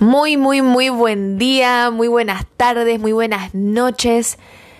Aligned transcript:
Muy, 0.00 0.36
muy, 0.36 0.62
muy 0.62 0.90
buen 0.90 1.38
día, 1.38 1.90
muy 1.90 2.06
buenas 2.06 2.46
tardes, 2.56 3.00
muy 3.00 3.10
buenas 3.10 3.52
noches. 3.52 4.38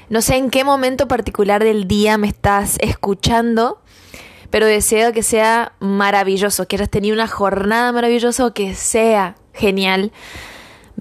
No 0.08 0.22
sé 0.22 0.36
en 0.36 0.48
qué 0.48 0.62
momento 0.62 1.08
particular 1.08 1.64
del 1.64 1.88
día 1.88 2.16
me 2.18 2.28
estás 2.28 2.76
escuchando, 2.80 3.80
pero 4.50 4.66
deseo 4.66 5.12
que 5.12 5.24
sea 5.24 5.72
maravilloso, 5.80 6.68
que 6.68 6.76
hayas 6.76 6.88
tenido 6.88 7.14
una 7.14 7.26
jornada 7.26 7.90
maravillosa 7.90 8.46
o 8.46 8.54
que 8.54 8.76
sea 8.76 9.34
genial. 9.54 10.12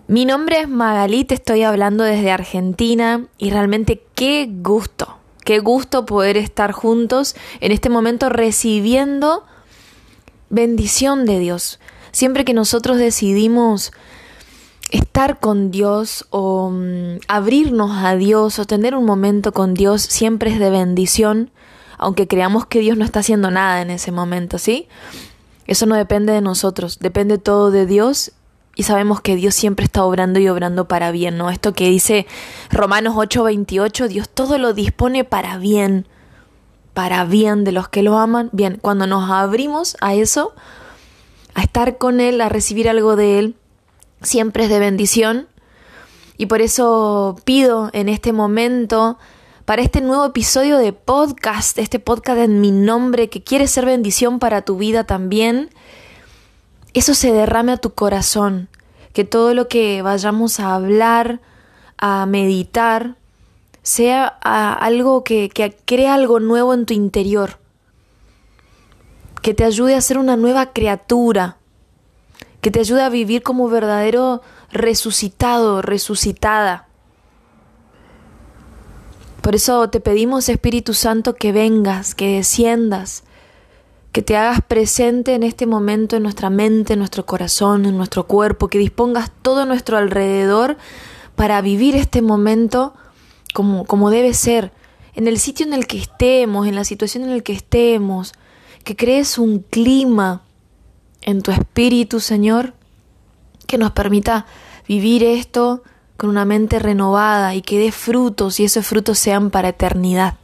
Mi 0.08 0.26
nombre 0.26 0.62
es 0.62 0.68
Magali, 0.68 1.24
te 1.24 1.36
estoy 1.36 1.62
hablando 1.62 2.04
desde 2.04 2.32
Argentina 2.32 3.27
y 3.38 3.52
realmente 3.52 4.02
qué 4.16 4.49
gusto, 4.52 5.20
qué 5.44 5.60
gusto 5.60 6.08
poder 6.08 6.38
estar 6.38 6.72
juntos 6.72 7.36
en 7.60 7.72
este 7.72 7.90
momento 7.90 8.30
recibiendo 8.30 9.44
bendición 10.49 11.27
de 11.27 11.38
Dios. 11.38 11.80
Siempre 12.12 12.46
que 12.46 12.54
nosotros 12.54 12.98
decidimos 12.98 13.91
estar 14.91 15.40
con 15.40 15.72
Dios 15.72 16.26
o 16.30 16.70
mm, 16.71 17.20
abrirnos 17.27 17.91
a 18.04 18.16
Dios 18.16 18.60
o 18.60 18.66
tener 18.66 18.96
un 18.96 19.05
momento 19.05 19.52
con 19.52 19.74
Dios 19.74 20.02
siempre 20.02 20.52
es 20.52 20.60
de 20.60 20.70
bendición, 20.70 21.52
aunque 21.98 22.27
creamos 22.27 22.66
que 22.66 22.80
Dios 22.80 22.98
no 22.98 23.05
está 23.05 23.20
haciendo 23.20 23.52
nada 23.52 23.82
en 23.82 23.90
ese 23.90 24.12
momento, 24.12 24.58
¿sí? 24.58 24.88
Eso 25.65 25.85
no 25.85 25.96
depende 25.96 26.32
de 26.32 26.41
nosotros, 26.41 26.99
depende 26.99 27.38
todo 27.38 27.71
de 27.71 27.85
Dios 27.85 28.32
y 28.76 28.84
sabemos 28.84 29.21
que 29.21 29.35
Dios 29.35 29.55
siempre 29.55 29.85
está 29.85 30.04
obrando 30.05 30.40
y 30.40 30.48
obrando 30.48 30.88
para 30.88 31.12
bien, 31.12 31.38
¿no? 31.38 31.49
Esto 31.49 31.74
que 31.74 31.90
dice 31.90 32.27
Romanos 32.70 33.15
8:28, 33.15 34.08
Dios 34.08 34.30
todo 34.30 34.60
lo 34.60 34.74
dispone 34.74 35.24
para 35.24 35.58
bien, 35.58 36.08
para 36.93 37.26
bien 37.26 37.63
de 37.63 37.71
los 37.71 37.90
que 37.90 38.04
lo 38.04 38.18
aman. 38.18 38.49
Bien, 38.54 38.77
cuando 38.80 39.08
nos 39.08 39.30
abrimos 39.32 39.98
a 39.99 40.13
eso, 40.13 40.54
a 41.55 41.63
estar 41.63 41.98
con 41.98 42.20
Él, 42.20 42.40
a 42.40 42.49
recibir 42.49 42.88
algo 42.88 43.15
de 43.15 43.40
Él, 43.40 43.55
siempre 44.21 44.65
es 44.65 44.70
de 44.70 44.79
bendición. 44.79 45.48
Y 46.37 46.46
por 46.46 46.62
eso 46.62 47.35
pido 47.46 47.90
en 47.93 48.10
este 48.10 48.32
momento, 48.32 49.18
para 49.65 49.82
este 49.82 50.01
nuevo 50.01 50.26
episodio 50.26 50.77
de 50.77 50.93
podcast, 50.93 51.77
este 51.77 51.99
podcast 51.99 52.40
en 52.40 52.62
mi 52.62 52.71
nombre, 52.71 53.29
que 53.29 53.43
quiere 53.43 53.68
ser 53.68 53.85
bendición 53.85 54.40
para 54.40 54.62
tu 54.62 54.77
vida 54.77 55.04
también, 55.05 55.70
eso 56.93 57.13
se 57.13 57.32
derrame 57.32 57.74
a 57.74 57.77
tu 57.77 57.93
corazón, 57.93 58.70
que 59.13 59.24
todo 59.24 59.54
lo 59.54 59.68
que 59.68 60.01
vayamos 60.01 60.59
a 60.59 60.74
hablar, 60.74 61.41
a 61.98 62.26
meditar, 62.26 63.15
sea 63.84 64.25
algo 64.28 65.24
que, 65.24 65.50
crea 65.85 66.13
algo 66.13 66.40
nuevo 66.40 66.74
en 66.74 66.85
tu 66.85 66.94
interior, 66.94 67.57
que 69.41 69.53
te 69.53 69.63
ayude 69.63 69.96
a 69.96 70.02
ser 70.02 70.18
una 70.18 70.38
nueva 70.38 70.74
criatura, 70.74 71.57
que 72.68 72.72
te 72.72 72.81
ayude 72.81 73.01
a 73.01 73.07
vivir 73.07 73.44
como 73.44 73.69
verdadero 73.69 74.41
resucitado, 74.73 75.81
resucitada. 75.81 76.90
Por 79.41 79.56
eso 79.56 79.90
te 79.90 80.01
pedimos, 80.01 80.50
Espíritu 80.50 80.94
Santo, 80.94 81.36
que 81.36 81.53
vengas, 81.53 82.14
que 82.14 82.36
desciendas, 82.36 83.24
que 84.12 84.22
te 84.22 84.36
hagas 84.36 84.59
presente 84.62 85.34
en 85.34 85.44
este 85.44 85.66
momento 85.66 86.18
en 86.18 86.24
nuestra 86.24 86.50
mente, 86.50 86.92
en 86.92 87.00
nuestro 87.00 87.25
corazón, 87.25 87.86
en 87.86 87.96
nuestro 87.96 88.28
cuerpo, 88.28 88.68
que 88.68 88.80
dispongas 88.80 89.31
todo 89.42 89.66
nuestro 89.66 89.97
alrededor 89.97 90.75
para 91.38 91.62
vivir 91.62 91.96
este 91.96 92.22
momento 92.22 92.96
como, 93.53 93.86
como 93.86 94.09
debe 94.09 94.34
ser, 94.34 94.74
en 95.13 95.30
el 95.30 95.40
sitio 95.40 95.66
en 95.66 95.74
el 95.74 95.88
que 95.88 96.00
estemos, 96.00 96.68
en 96.68 96.75
la 96.75 96.84
situación 96.84 97.24
en 97.24 97.34
la 97.34 97.40
que 97.40 97.53
estemos, 97.53 98.34
que 98.84 98.97
crees 98.97 99.38
un 99.38 99.59
clima 99.59 100.42
en 101.28 101.42
tu 101.42 101.52
espíritu, 101.52 102.22
Señor, 102.22 102.74
que 103.68 103.78
nos 103.78 103.92
permita 103.92 104.46
vivir 104.88 105.26
esto 105.26 105.84
con 106.16 106.30
una 106.30 106.46
mente 106.46 106.80
renovada 106.80 107.54
y 107.54 107.62
que 107.62 107.78
dé 107.78 107.92
frutos 107.92 108.62
y 108.62 108.64
esos 108.64 108.88
frutos 108.88 109.20
sean 109.20 109.52
para 109.52 109.68
eternidad. 109.68 110.36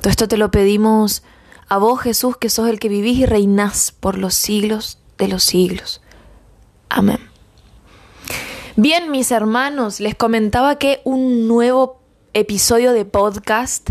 Todo 0.00 0.10
esto 0.10 0.28
te 0.28 0.36
lo 0.36 0.50
pedimos 0.50 1.22
a 1.68 1.78
vos, 1.78 2.02
Jesús, 2.02 2.36
que 2.36 2.50
sos 2.50 2.68
el 2.68 2.78
que 2.78 2.90
vivís 2.90 3.20
y 3.20 3.24
reinás 3.24 3.92
por 3.92 4.18
los 4.18 4.34
siglos 4.34 4.98
de 5.16 5.28
los 5.28 5.42
siglos. 5.42 6.02
Amén. 6.90 7.18
Bien, 8.76 9.10
mis 9.10 9.30
hermanos, 9.30 10.00
les 10.00 10.14
comentaba 10.14 10.76
que 10.76 11.00
un 11.04 11.48
nuevo 11.48 12.02
episodio 12.34 12.92
de 12.92 13.06
podcast. 13.06 13.88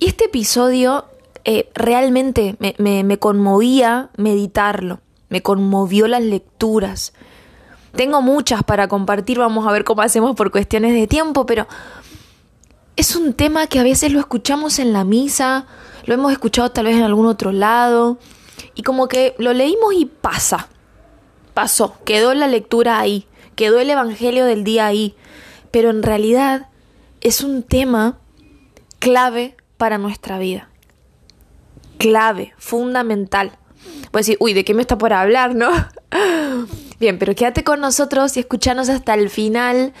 Y 0.00 0.06
este 0.06 0.24
episodio 0.24 1.04
eh, 1.44 1.70
realmente 1.74 2.56
me, 2.58 3.18
conmovía 3.18 4.10
meditarlo, 4.16 5.00
me 5.28 5.42
conmovió 5.42 6.08
las 6.08 6.22
lecturas. 6.22 7.12
Tengo 7.94 8.22
muchas 8.22 8.62
para 8.62 8.88
compartir, 8.88 9.38
vamos 9.38 9.66
a 9.66 9.72
ver 9.72 9.84
cómo 9.84 10.02
hacemos 10.02 10.36
por 10.36 10.50
cuestiones 10.50 10.94
de 10.94 11.06
tiempo, 11.06 11.46
pero 11.46 11.66
es 12.96 13.16
un 13.16 13.32
tema 13.32 13.66
que 13.66 13.78
a 13.78 13.82
veces 13.82 14.12
lo 14.12 14.20
escuchamos 14.20 14.78
en 14.78 14.92
la 14.92 15.04
misa, 15.04 15.66
lo 16.04 16.14
hemos 16.14 16.32
escuchado 16.32 16.70
tal 16.70 16.86
vez 16.86 16.96
en 16.96 17.02
algún 17.02 17.26
otro 17.26 17.52
lado, 17.52 18.18
y 18.74 18.82
como 18.82 19.08
que 19.08 19.34
lo 19.38 19.52
leímos 19.52 19.94
y 19.94 20.04
pasa, 20.04 20.68
pasó, 21.54 21.96
quedó 22.04 22.34
la 22.34 22.46
lectura 22.46 22.98
ahí, 22.98 23.26
quedó 23.56 23.78
el 23.78 23.90
Evangelio 23.90 24.44
del 24.44 24.64
día 24.64 24.86
ahí, 24.86 25.14
pero 25.70 25.90
en 25.90 26.02
realidad 26.02 26.68
es 27.20 27.42
un 27.42 27.62
tema 27.62 28.18
clave 28.98 29.56
para 29.76 29.98
nuestra 29.98 30.38
vida 30.38 30.68
clave, 31.98 32.54
fundamental. 32.58 33.58
Puedes 34.10 34.26
decir, 34.26 34.38
uy, 34.40 34.54
¿de 34.54 34.64
qué 34.64 34.74
me 34.74 34.82
está 34.82 34.98
por 34.98 35.12
hablar, 35.12 35.54
no? 35.54 35.70
Bien, 37.00 37.18
pero 37.18 37.34
quédate 37.34 37.62
con 37.62 37.80
nosotros 37.80 38.36
y 38.36 38.40
escuchanos 38.40 38.88
hasta 38.88 39.14
el 39.14 39.30
final, 39.30 39.92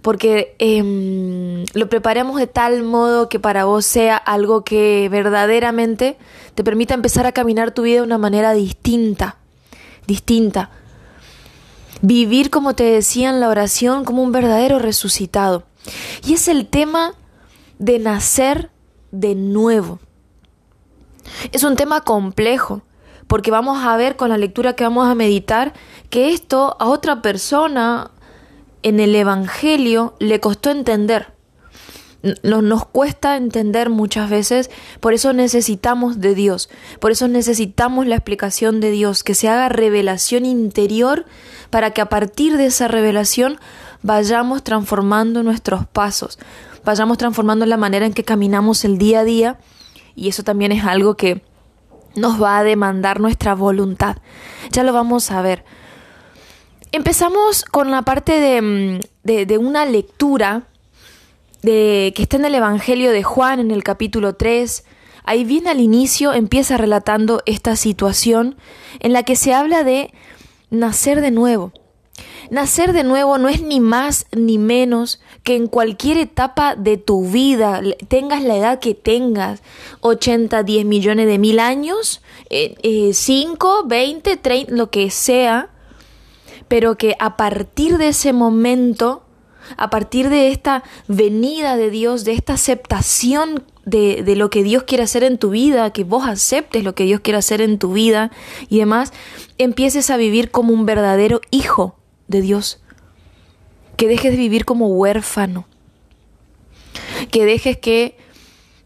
porque 0.00 0.54
eh, 0.58 1.64
lo 1.74 1.88
preparamos 1.88 2.38
de 2.38 2.46
tal 2.46 2.82
modo 2.82 3.28
que 3.28 3.40
para 3.40 3.64
vos 3.64 3.84
sea 3.84 4.16
algo 4.16 4.64
que 4.64 5.08
verdaderamente 5.10 6.16
te 6.54 6.64
permita 6.64 6.94
empezar 6.94 7.26
a 7.26 7.32
caminar 7.32 7.72
tu 7.72 7.82
vida 7.82 7.96
de 7.96 8.06
una 8.06 8.18
manera 8.18 8.52
distinta, 8.52 9.36
distinta. 10.06 10.70
Vivir, 12.02 12.50
como 12.50 12.74
te 12.74 12.84
decía 12.84 13.30
en 13.30 13.40
la 13.40 13.48
oración, 13.48 14.04
como 14.04 14.22
un 14.22 14.32
verdadero 14.32 14.78
resucitado. 14.78 15.64
Y 16.26 16.34
es 16.34 16.48
el 16.48 16.66
tema 16.66 17.14
de 17.78 17.98
nacer 17.98 18.70
de 19.10 19.34
nuevo. 19.34 19.98
Es 21.52 21.62
un 21.64 21.76
tema 21.76 22.02
complejo, 22.02 22.82
porque 23.26 23.50
vamos 23.50 23.84
a 23.84 23.96
ver 23.96 24.16
con 24.16 24.28
la 24.28 24.38
lectura 24.38 24.74
que 24.74 24.84
vamos 24.84 25.08
a 25.08 25.14
meditar 25.14 25.72
que 26.10 26.32
esto 26.32 26.76
a 26.78 26.86
otra 26.86 27.22
persona 27.22 28.10
en 28.82 29.00
el 29.00 29.14
Evangelio 29.14 30.14
le 30.18 30.40
costó 30.40 30.70
entender. 30.70 31.34
Nos, 32.42 32.62
nos 32.62 32.86
cuesta 32.86 33.36
entender 33.36 33.88
muchas 33.88 34.28
veces, 34.30 34.70
por 35.00 35.12
eso 35.12 35.32
necesitamos 35.32 36.20
de 36.20 36.34
Dios, 36.34 36.70
por 36.98 37.12
eso 37.12 37.28
necesitamos 37.28 38.06
la 38.06 38.16
explicación 38.16 38.80
de 38.80 38.90
Dios, 38.90 39.22
que 39.22 39.34
se 39.34 39.48
haga 39.48 39.68
revelación 39.68 40.44
interior 40.44 41.24
para 41.70 41.92
que 41.92 42.00
a 42.00 42.08
partir 42.08 42.56
de 42.56 42.66
esa 42.66 42.88
revelación 42.88 43.58
vayamos 44.02 44.64
transformando 44.64 45.42
nuestros 45.44 45.86
pasos, 45.86 46.38
vayamos 46.84 47.18
transformando 47.18 47.64
la 47.66 47.76
manera 47.76 48.06
en 48.06 48.12
que 48.12 48.24
caminamos 48.24 48.84
el 48.84 48.98
día 48.98 49.20
a 49.20 49.24
día 49.24 49.58
y 50.16 50.28
eso 50.28 50.42
también 50.42 50.72
es 50.72 50.84
algo 50.84 51.16
que 51.16 51.42
nos 52.16 52.42
va 52.42 52.58
a 52.58 52.64
demandar 52.64 53.20
nuestra 53.20 53.54
voluntad. 53.54 54.16
Ya 54.72 54.82
lo 54.82 54.92
vamos 54.92 55.30
a 55.30 55.42
ver. 55.42 55.64
Empezamos 56.90 57.64
con 57.64 57.90
la 57.90 58.02
parte 58.02 58.40
de, 58.40 58.62
mm, 58.62 59.00
de, 59.22 59.58
una 59.58 59.84
lectura 59.84 60.62
de, 61.62 62.12
que 62.16 62.22
está 62.22 62.38
en 62.38 62.46
el 62.46 62.54
Evangelio 62.54 63.12
de 63.12 63.22
Juan 63.22 63.60
en 63.60 63.70
el 63.70 63.84
capítulo 63.84 64.34
3. 64.34 64.84
Ahí 65.24 65.44
viene 65.44 65.70
al 65.70 65.80
inicio, 65.80 66.32
empieza 66.32 66.78
relatando 66.78 67.42
esta 67.44 67.76
situación 67.76 68.56
en 69.00 69.12
la 69.12 69.24
que 69.24 69.36
se 69.36 69.52
habla 69.52 69.84
de 69.84 70.12
nacer 70.70 71.20
de 71.20 71.30
nuevo. 71.30 71.72
Nacer 72.50 72.92
de 72.92 73.02
nuevo 73.02 73.38
no 73.38 73.48
es 73.48 73.62
ni 73.62 73.80
más 73.80 74.26
ni 74.34 74.58
menos 74.58 75.20
que 75.42 75.56
en 75.56 75.66
cualquier 75.66 76.18
etapa 76.18 76.76
de 76.76 76.96
tu 76.96 77.28
vida, 77.28 77.80
tengas 78.08 78.42
la 78.42 78.56
edad 78.56 78.78
que 78.78 78.94
tengas, 78.94 79.62
80, 80.00 80.62
10 80.62 80.84
millones 80.84 81.26
de 81.26 81.38
mil 81.38 81.58
años, 81.58 82.22
5, 83.12 83.84
20, 83.86 84.36
30, 84.36 84.72
lo 84.72 84.90
que 84.90 85.10
sea, 85.10 85.70
pero 86.68 86.96
que 86.96 87.16
a 87.18 87.36
partir 87.36 87.98
de 87.98 88.08
ese 88.08 88.32
momento 88.32 89.22
a 89.76 89.90
partir 89.90 90.28
de 90.28 90.52
esta 90.52 90.84
venida 91.08 91.76
de 91.76 91.90
Dios, 91.90 92.24
de 92.24 92.34
esta 92.34 92.52
aceptación 92.52 93.64
de, 93.84 94.22
de, 94.22 94.36
lo 94.36 94.48
que 94.48 94.62
Dios 94.62 94.84
quiere 94.84 95.02
hacer 95.02 95.24
en 95.24 95.38
tu 95.38 95.50
vida, 95.50 95.92
que 95.92 96.04
vos 96.04 96.24
aceptes 96.24 96.84
lo 96.84 96.94
que 96.94 97.02
Dios 97.02 97.18
quiere 97.18 97.38
hacer 97.38 97.60
en 97.60 97.80
tu 97.80 97.92
vida 97.92 98.30
y 98.68 98.78
demás, 98.78 99.12
empieces 99.58 100.10
a 100.10 100.16
vivir 100.16 100.52
como 100.52 100.72
un 100.72 100.86
verdadero 100.86 101.40
hijo 101.50 101.96
de 102.28 102.40
Dios. 102.40 102.80
Que 103.96 104.08
dejes 104.08 104.32
de 104.32 104.38
vivir 104.38 104.64
como 104.64 104.88
huérfano. 104.88 105.66
Que 107.30 107.44
dejes 107.44 107.76
que, 107.78 108.16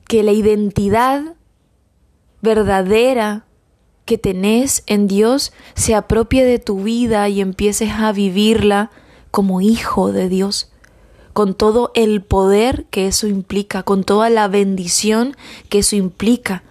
que 0.06 0.22
la 0.22 0.32
identidad 0.32 1.34
verdadera 2.42 3.44
que 4.04 4.18
tenés 4.18 4.82
en 4.86 5.06
Dios 5.06 5.52
se 5.74 5.94
apropie 5.94 6.44
de 6.44 6.58
tu 6.58 6.82
vida 6.82 7.28
y 7.28 7.40
empieces 7.40 7.90
a 7.92 8.12
vivirla 8.12 8.90
como 9.30 9.60
hijo 9.60 10.10
de 10.10 10.28
Dios, 10.28 10.72
con 11.32 11.54
todo 11.54 11.92
el 11.94 12.22
poder 12.22 12.86
que 12.90 13.06
eso 13.06 13.28
implica, 13.28 13.82
con 13.84 14.02
toda 14.02 14.28
la 14.30 14.48
bendición 14.48 15.36
que 15.68 15.78
eso 15.78 15.94
implica, 15.94 16.64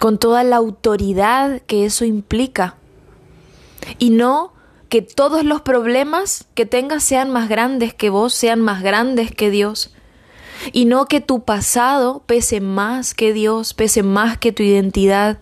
con 0.00 0.18
toda 0.18 0.44
la 0.44 0.56
autoridad 0.56 1.60
que 1.66 1.84
eso 1.84 2.04
implica. 2.04 2.76
Y 3.98 4.10
no 4.10 4.52
que 4.88 5.02
todos 5.02 5.44
los 5.44 5.60
problemas 5.60 6.46
que 6.54 6.66
tengas 6.66 7.02
sean 7.02 7.30
más 7.30 7.48
grandes 7.48 7.94
que 7.94 8.10
vos, 8.10 8.34
sean 8.34 8.60
más 8.60 8.82
grandes 8.82 9.34
que 9.34 9.50
Dios. 9.50 9.94
Y 10.72 10.86
no 10.86 11.06
que 11.06 11.20
tu 11.20 11.44
pasado 11.44 12.22
pese 12.26 12.60
más 12.60 13.14
que 13.14 13.32
Dios, 13.32 13.74
pese 13.74 14.02
más 14.02 14.38
que 14.38 14.52
tu 14.52 14.62
identidad 14.62 15.38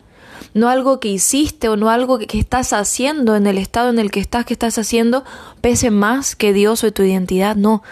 no 0.56 0.70
algo 0.70 1.00
que 1.00 1.08
hiciste 1.08 1.68
o 1.68 1.76
no 1.76 1.90
algo 1.90 2.18
que, 2.18 2.38
estás 2.38 2.72
haciendo 2.72 3.36
en 3.36 3.46
el 3.46 3.58
estado 3.58 3.90
en 3.90 3.98
el 3.98 4.10
que 4.10 4.20
estás, 4.20 4.46
que 4.46 4.54
estás 4.54 4.78
haciendo, 4.78 5.22
pese 5.60 5.90
más 5.90 6.34
que 6.34 6.54
Dios 6.54 6.82
o 6.82 6.92
tu 6.92 7.02
identidad, 7.02 7.56
no. 7.56 7.82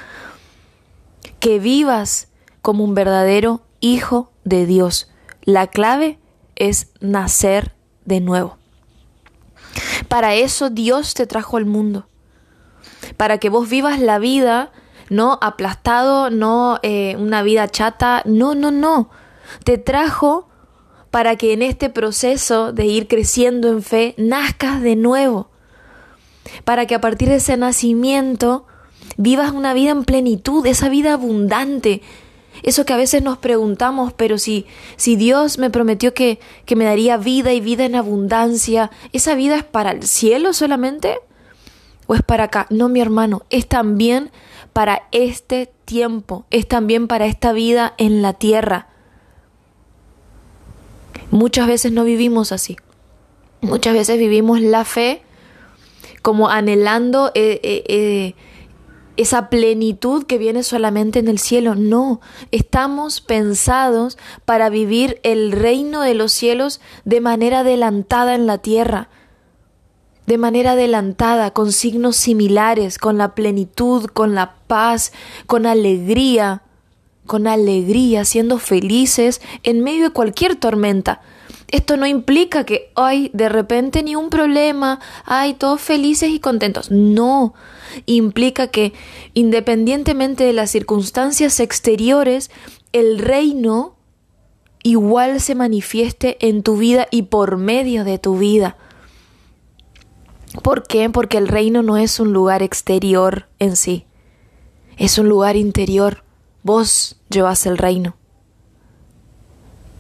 Que 1.41 1.59
vivas 1.59 2.29
como 2.63 2.83
un 2.83 2.95
verdadero 2.95 3.61
hijo 3.81 4.33
de 4.45 4.65
Dios. 4.65 5.11
La 5.43 5.67
clave 5.67 6.19
es 6.57 6.89
nacer 7.01 7.75
de 8.07 8.23
nuevo. 8.23 8.57
Para 10.09 10.35
eso 10.35 10.71
Dios 10.71 11.15
te 11.15 11.27
trajo 11.27 11.57
al 11.57 11.67
mundo. 11.67 12.07
Para 13.17 13.39
que 13.39 13.49
vos 13.49 13.69
vivas 13.69 14.01
la 14.01 14.19
vida 14.19 14.73
no 15.11 15.39
aplastado, 15.43 16.31
no 16.31 16.79
eh, 16.83 17.17
una 17.19 17.43
vida 17.43 17.69
chata. 17.69 18.23
No, 18.25 18.55
no, 18.55 18.71
no. 18.71 19.11
Te 19.65 19.79
trajo 19.79 20.49
para 21.11 21.37
que 21.37 21.53
en 21.53 21.63
este 21.63 21.91
proceso 21.91 22.73
de 22.73 22.87
ir 22.87 23.07
creciendo 23.07 23.69
en 23.69 23.83
fe 23.83 24.15
nazcas 24.19 24.83
de 24.83 24.97
nuevo, 24.97 25.49
para 26.65 26.87
que 26.87 26.97
a 26.97 27.01
partir 27.01 27.29
de 27.29 27.37
ese 27.37 27.57
nacimiento 27.57 28.67
vivas 29.17 29.53
una 29.53 29.75
vida 29.75 29.93
en 29.93 30.05
plenitud, 30.05 30.67
esa 30.67 30.89
vida 30.89 31.13
abundante, 31.13 32.03
eso 32.63 32.85
que 32.85 32.93
a 32.93 32.97
veces 32.97 33.23
nos 33.23 33.39
preguntamos, 33.39 34.13
pero 34.13 34.39
si, 34.39 34.67
si 34.97 35.17
Dios 35.17 35.59
me 35.59 35.71
prometió 35.71 36.15
que, 36.15 36.39
que 36.65 36.77
me 36.77 36.85
daría 36.85 37.17
vida 37.17 37.53
y 37.53 37.61
vida 37.61 37.85
en 37.85 37.97
abundancia, 37.97 38.91
¿esa 39.13 39.35
vida 39.35 39.57
es 39.57 39.65
para 39.65 39.91
el 39.91 40.03
cielo 40.05 40.53
solamente? 40.53 41.19
¿O 42.07 42.15
es 42.15 42.23
para 42.23 42.45
acá? 42.45 42.67
No, 42.71 42.89
mi 42.89 43.01
hermano, 43.01 43.43
es 43.51 43.67
también 43.67 44.31
para 44.73 45.05
este 45.13 45.71
tiempo, 45.85 46.45
es 46.51 46.67
también 46.67 47.09
para 47.09 47.27
esta 47.27 47.53
vida 47.53 47.95
en 47.99 48.23
la 48.23 48.33
tierra. 48.35 48.89
Muchas 51.31 51.67
veces 51.67 51.93
no 51.93 52.05
vivimos 52.05 52.53
así. 52.53 52.77
Muchas 53.61 53.95
veces 53.95 54.19
vivimos 54.19 54.61
la 54.61 54.85
fe 54.85 55.23
como 56.23 56.49
anhelando 56.49 57.33
eh, 57.35 57.61
eh, 57.63 57.85
eh, 57.89 58.35
esa 59.17 59.49
plenitud 59.49 60.25
que 60.25 60.39
viene 60.39 60.63
solamente 60.63 61.19
en 61.19 61.29
el 61.29 61.39
cielo. 61.39 61.75
No, 61.75 62.21
estamos 62.51 63.21
pensados 63.21 64.19
para 64.45 64.69
vivir 64.69 65.21
el 65.23 65.53
reino 65.53 66.01
de 66.01 66.15
los 66.15 66.33
cielos 66.33 66.81
de 67.05 67.21
manera 67.21 67.61
adelantada 67.61 68.35
en 68.35 68.47
la 68.47 68.59
tierra, 68.59 69.09
de 70.27 70.39
manera 70.39 70.73
adelantada, 70.73 71.53
con 71.53 71.73
signos 71.73 72.17
similares, 72.17 72.99
con 72.99 73.19
la 73.19 73.35
plenitud, 73.35 74.07
con 74.07 74.35
la 74.35 74.57
paz, 74.67 75.13
con 75.47 75.67
alegría 75.67 76.63
con 77.27 77.47
alegría, 77.47 78.25
siendo 78.25 78.59
felices 78.59 79.41
en 79.63 79.83
medio 79.83 80.05
de 80.05 80.11
cualquier 80.11 80.57
tormenta. 80.57 81.23
Esto 81.75 81.97
no 81.97 82.07
implica 82.07 82.63
que 82.63 82.93
hay 82.95 83.33
de 83.35 83.49
repente 83.49 84.05
ni 84.05 84.15
un 84.15 84.31
problema, 84.31 85.01
hay 85.25 85.55
todos 85.55 85.81
felices 85.81 86.31
y 86.31 86.39
contentos. 86.39 86.93
No, 86.93 87.53
implica 88.07 88.69
que 88.69 88.93
independientemente 89.33 90.45
de 90.45 90.53
las 90.53 90.71
circunstancias 90.71 91.59
exteriores, 91.59 92.53
el 92.93 93.19
reino 93.19 93.97
igual 94.85 95.41
se 95.41 95.57
manifieste 95.57 96.37
en 96.47 96.63
tu 96.63 96.77
vida 96.77 97.09
y 97.11 97.23
por 97.23 97.57
medio 97.57 98.05
de 98.05 98.21
tu 98.21 98.39
vida. 98.39 98.77
¿Por 100.63 100.87
qué? 100.87 101.11
Porque 101.11 101.39
el 101.39 101.49
reino 101.49 101.83
no 101.83 101.97
es 101.97 102.21
un 102.21 102.33
lugar 102.33 102.63
exterior 102.63 103.49
en 103.59 103.75
sí, 103.75 104.07
es 104.97 105.19
un 105.19 105.29
lugar 105.29 105.57
interior. 105.57 106.23
Vos 106.63 107.17
llevas 107.31 107.67
el 107.67 107.79
reino. 107.79 108.15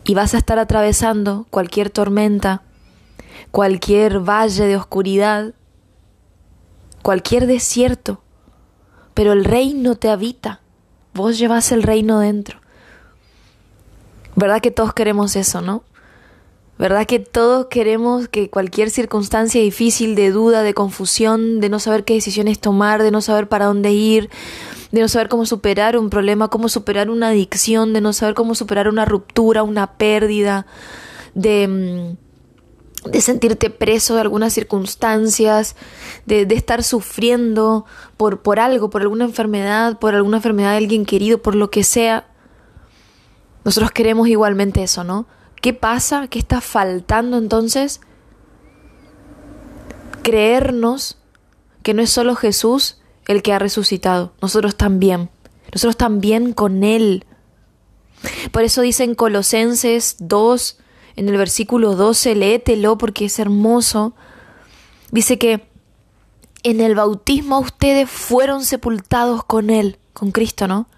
Y 0.05 0.15
vas 0.15 0.35
a 0.35 0.39
estar 0.39 0.59
atravesando 0.59 1.47
cualquier 1.51 1.91
tormenta, 1.91 2.63
cualquier 3.51 4.21
valle 4.21 4.67
de 4.67 4.77
oscuridad, 4.77 5.55
cualquier 7.03 7.47
desierto, 7.47 8.23
pero 9.15 9.33
el 9.33 9.45
reino 9.45 9.95
te 9.95 10.11
habita. 10.11 10.61
Vos 11.15 11.39
llevas 11.39 11.73
el 11.73 11.83
reino 11.83 12.19
dentro. 12.19 12.61
¿Verdad 14.37 14.61
que 14.61 14.71
todos 14.71 14.93
queremos 14.93 15.37
eso, 15.37 15.61
no? 15.61 15.85
¿Verdad 16.77 17.07
que 17.07 17.21
todos 17.21 17.67
queremos 17.67 18.27
que 18.27 18.51
cualquier 18.51 18.91
circunstancia 18.91 19.61
difícil, 19.61 20.17
de 20.17 20.31
duda, 20.33 20.65
de 20.65 20.75
confusión, 20.75 21.61
de 21.61 21.69
no 21.69 21.79
saber 21.79 22.05
qué 22.05 22.15
decisiones 22.15 22.59
tomar, 22.59 23.03
de 23.03 23.13
no 23.13 23.21
saber 23.21 23.49
para 23.49 23.67
dónde 23.67 23.93
ir, 23.93 24.29
de 24.95 25.01
no 25.01 25.09
saber 25.09 25.29
cómo 25.29 25.45
superar 25.45 25.97
un 25.97 26.09
problema, 26.09 26.47
cómo 26.47 26.69
superar 26.69 27.11
una 27.11 27.31
adicción, 27.31 27.93
de 27.93 28.01
no 28.01 28.13
saber 28.13 28.37
cómo 28.37 28.55
superar 28.55 28.87
una 28.87 29.05
ruptura, 29.05 29.65
una 29.65 29.99
pérdida, 29.99 30.67
de, 31.35 32.17
mm, 33.05 33.11
de 33.11 33.21
sentirte 33.21 33.71
preso 33.71 34.15
de 34.15 34.21
algunas 34.21 34.53
circunstancias, 34.53 35.75
de, 36.27 36.47
de 36.47 36.55
estar 36.55 36.85
sufriendo 36.85 37.87
por, 38.17 38.43
por 38.43 38.61
algo, 38.61 38.89
por 38.89 39.03
alguna 39.03 39.25
enfermedad, 39.25 39.99
por 39.99 40.15
alguna 40.15 40.37
enfermedad 40.37 40.71
de 40.71 40.77
alguien 40.77 41.05
querido, 41.05 41.43
por 41.43 41.57
lo 41.57 41.73
que 41.73 41.83
sea. 41.83 42.29
Nosotros 43.65 43.91
queremos 43.91 44.29
igualmente 44.29 44.85
eso, 44.85 45.03
¿no? 45.03 45.27
¿Qué 45.61 45.73
pasa? 45.73 46.29
¿Qué 46.29 46.39
está 46.39 46.61
faltando 46.61 47.37
entonces? 47.37 48.01
Creernos 50.23 51.19
que 51.83 51.95
no 51.95 52.03
es 52.03 52.11
solo 52.11 52.37
Jesús 52.37 53.01
el 53.27 53.43
que 53.43 53.53
ha 53.53 53.59
resucitado, 53.59 54.33
nosotros 54.41 54.77
también, 54.77 55.31
nosotros 55.73 55.97
también 55.97 56.53
con 56.53 56.85
Él. 56.85 57.25
Por 58.53 58.63
eso 58.63 58.83
dice 58.83 59.05
en 59.05 59.15
Colosenses 59.15 60.17
2, 60.19 60.79
en 61.17 61.29
el 61.29 61.37
versículo 61.37 61.95
12, 61.95 62.35
léetelo 62.35 62.99
porque 62.99 63.27
es 63.27 63.39
hermoso, 63.39 64.15
dice 65.11 65.39
que 65.39 65.69
en 66.63 66.81
el 66.81 66.95
bautismo 66.95 67.61
ustedes 67.61 68.11
fueron 68.11 68.65
sepultados 68.65 69.45
con 69.45 69.71
Él, 69.71 69.99
con 70.13 70.33
Cristo, 70.33 70.67
¿no? 70.67 70.89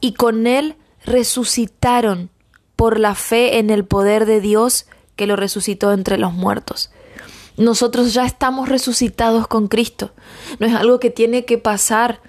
Y 0.00 0.14
con 0.14 0.46
Él 0.46 0.76
resucitaron 1.04 2.30
por 2.76 2.98
la 2.98 3.14
fe 3.14 3.58
en 3.58 3.70
el 3.70 3.84
poder 3.84 4.24
de 4.26 4.40
Dios 4.40 4.86
que 5.16 5.26
lo 5.26 5.36
resucitó 5.36 5.92
entre 5.92 6.18
los 6.18 6.32
muertos. 6.32 6.90
Nosotros 7.56 8.12
ya 8.12 8.26
estamos 8.26 8.68
resucitados 8.68 9.46
con 9.46 9.68
Cristo. 9.68 10.12
No 10.58 10.66
es 10.66 10.74
algo 10.74 10.98
que 10.98 11.10
tiene 11.10 11.44
que 11.44 11.58
pasar. 11.58 12.20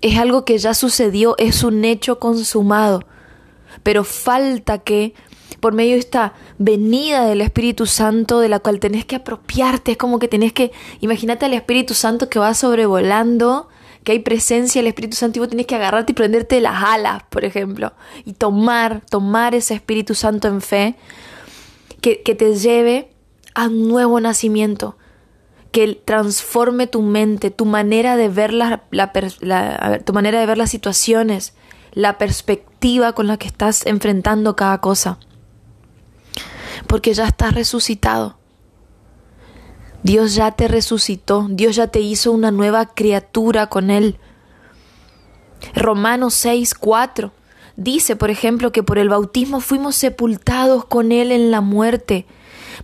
Es 0.00 0.18
algo 0.18 0.44
que 0.44 0.58
ya 0.58 0.74
sucedió, 0.74 1.36
es 1.38 1.62
un 1.62 1.84
hecho 1.84 2.18
consumado. 2.18 3.04
Pero 3.82 4.04
falta 4.04 4.78
que, 4.78 5.14
por 5.60 5.72
medio 5.72 5.92
de 5.92 6.00
esta 6.00 6.34
venida 6.58 7.26
del 7.26 7.40
Espíritu 7.40 7.86
Santo, 7.86 8.40
de 8.40 8.48
la 8.48 8.60
cual 8.60 8.80
tenés 8.80 9.04
que 9.04 9.16
apropiarte, 9.16 9.92
es 9.92 9.96
como 9.96 10.18
que 10.18 10.28
tenés 10.28 10.52
que, 10.52 10.72
imagínate 11.00 11.46
al 11.46 11.54
Espíritu 11.54 11.94
Santo 11.94 12.28
que 12.28 12.38
va 12.38 12.54
sobrevolando 12.54 13.68
que 14.04 14.12
hay 14.12 14.20
presencia 14.20 14.80
del 14.80 14.86
Espíritu 14.88 15.16
Santo 15.16 15.38
y 15.38 15.40
vos 15.40 15.48
tenés 15.48 15.66
que 15.66 15.74
agarrarte 15.74 16.12
y 16.12 16.14
prenderte 16.14 16.60
las 16.60 16.82
alas, 16.82 17.24
por 17.28 17.44
ejemplo, 17.44 17.92
y 18.24 18.32
tomar, 18.32 19.02
tomar 19.10 19.54
ese 19.54 19.74
Espíritu 19.74 20.14
Santo 20.14 20.48
en 20.48 20.60
fe, 20.60 20.94
que, 22.00 22.22
que 22.22 22.34
te 22.34 22.54
lleve 22.54 23.10
a 23.58 23.68
nuevo 23.68 24.20
nacimiento, 24.20 24.96
que 25.72 26.00
transforme 26.04 26.86
tu 26.86 27.02
mente, 27.02 27.50
tu 27.50 27.64
manera 27.64 28.14
de 28.16 28.28
ver 28.28 28.52
tu 30.04 30.12
manera 30.12 30.38
de 30.38 30.46
ver 30.46 30.58
las 30.58 30.70
situaciones, 30.70 31.54
la 31.92 32.18
perspectiva 32.18 33.14
con 33.14 33.26
la 33.26 33.36
que 33.36 33.48
estás 33.48 33.84
enfrentando 33.84 34.54
cada 34.54 34.80
cosa. 34.80 35.18
Porque 36.86 37.12
ya 37.14 37.26
estás 37.26 37.52
resucitado. 37.52 38.38
Dios 40.04 40.36
ya 40.36 40.52
te 40.52 40.68
resucitó, 40.68 41.48
Dios 41.50 41.74
ya 41.74 41.88
te 41.88 41.98
hizo 41.98 42.30
una 42.30 42.52
nueva 42.52 42.86
criatura 42.86 43.66
con 43.66 43.90
Él. 43.90 44.18
Romanos 45.74 46.34
6, 46.34 46.76
4 46.76 47.32
dice, 47.74 48.14
por 48.14 48.30
ejemplo, 48.30 48.70
que 48.70 48.84
por 48.84 48.98
el 48.98 49.08
bautismo 49.08 49.58
fuimos 49.58 49.96
sepultados 49.96 50.84
con 50.84 51.10
Él 51.10 51.32
en 51.32 51.50
la 51.50 51.60
muerte, 51.60 52.26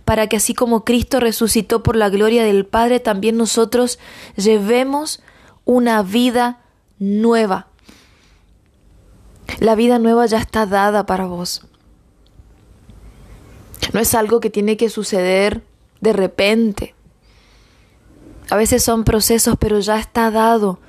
para 0.05 0.27
que 0.27 0.37
así 0.37 0.53
como 0.53 0.85
Cristo 0.85 1.19
resucitó 1.19 1.83
por 1.83 1.95
la 1.95 2.09
gloria 2.09 2.43
del 2.43 2.65
Padre, 2.65 2.99
también 2.99 3.37
nosotros 3.37 3.99
llevemos 4.35 5.21
una 5.65 6.03
vida 6.03 6.61
nueva. 6.99 7.67
La 9.59 9.75
vida 9.75 9.99
nueva 9.99 10.25
ya 10.27 10.37
está 10.37 10.65
dada 10.65 11.05
para 11.05 11.25
vos. 11.25 11.65
No 13.93 13.99
es 13.99 14.13
algo 14.13 14.39
que 14.39 14.49
tiene 14.49 14.77
que 14.77 14.89
suceder 14.89 15.63
de 16.01 16.13
repente. 16.13 16.95
A 18.49 18.55
veces 18.55 18.83
son 18.83 19.03
procesos, 19.03 19.55
pero 19.59 19.79
ya 19.79 19.99
está 19.99 20.29
dado. 20.29 20.79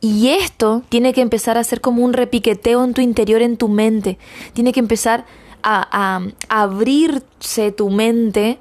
Y 0.00 0.28
esto 0.28 0.82
tiene 0.90 1.14
que 1.14 1.22
empezar 1.22 1.56
a 1.56 1.64
ser 1.64 1.80
como 1.80 2.04
un 2.04 2.12
repiqueteo 2.12 2.84
en 2.84 2.92
tu 2.92 3.00
interior, 3.00 3.40
en 3.40 3.56
tu 3.56 3.68
mente. 3.68 4.18
Tiene 4.52 4.72
que 4.72 4.80
empezar 4.80 5.24
a, 5.64 6.20
abrirse 6.48 7.72
tu 7.72 7.90
mente 7.90 8.58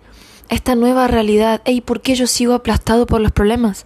a 0.50 0.56
esta 0.56 0.76
nueva 0.76 1.08
realidad. 1.08 1.62
¿Y 1.66 1.82
¿por 1.82 2.02
qué 2.02 2.16
yo 2.16 2.28
sigo 2.28 2.54
aplastado 2.54 3.06
por 3.06 3.22
los 3.22 3.32
problemas? 3.32 3.86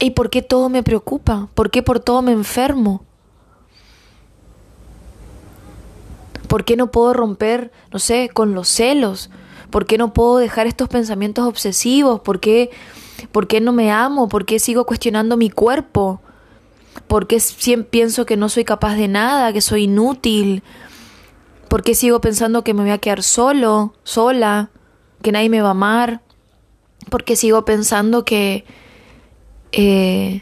¿Y 0.00 0.10
por 0.10 0.30
qué 0.30 0.42
todo 0.42 0.68
me 0.68 0.82
preocupa? 0.82 1.48
¿Por 1.54 1.70
qué 1.70 1.82
por 1.82 2.00
todo 2.00 2.22
me 2.22 2.32
enfermo? 2.32 3.02
¿Por 6.48 6.64
qué 6.64 6.76
no 6.76 6.90
puedo 6.90 7.12
romper, 7.12 7.72
no 7.92 7.98
sé, 7.98 8.30
con 8.32 8.54
los 8.54 8.68
celos? 8.68 9.30
¿Por 9.70 9.86
qué 9.86 9.98
no 9.98 10.12
puedo 10.12 10.38
dejar 10.38 10.66
estos 10.66 10.88
pensamientos 10.88 11.46
obsesivos? 11.46 12.20
¿Por 12.20 12.40
qué, 12.40 12.70
por 13.32 13.46
qué 13.46 13.60
no 13.60 13.72
me 13.72 13.90
amo? 13.90 14.28
¿Por 14.28 14.46
qué 14.46 14.58
sigo 14.58 14.86
cuestionando 14.86 15.36
mi 15.36 15.50
cuerpo? 15.50 16.20
¿Por 17.08 17.26
qué 17.26 17.38
pienso 17.90 18.26
que 18.26 18.36
no 18.36 18.48
soy 18.48 18.64
capaz 18.64 18.94
de 18.94 19.08
nada, 19.08 19.52
que 19.52 19.60
soy 19.60 19.84
inútil? 19.84 20.62
¿Por 21.76 21.82
qué 21.82 21.94
sigo 21.94 22.22
pensando 22.22 22.64
que 22.64 22.72
me 22.72 22.80
voy 22.80 22.90
a 22.90 22.96
quedar 22.96 23.22
solo, 23.22 23.92
sola, 24.02 24.70
que 25.20 25.30
nadie 25.30 25.50
me 25.50 25.60
va 25.60 25.68
a 25.68 25.72
amar? 25.72 26.22
¿Por 27.10 27.22
qué 27.22 27.36
sigo 27.36 27.66
pensando 27.66 28.24
que, 28.24 28.64
eh, 29.72 30.40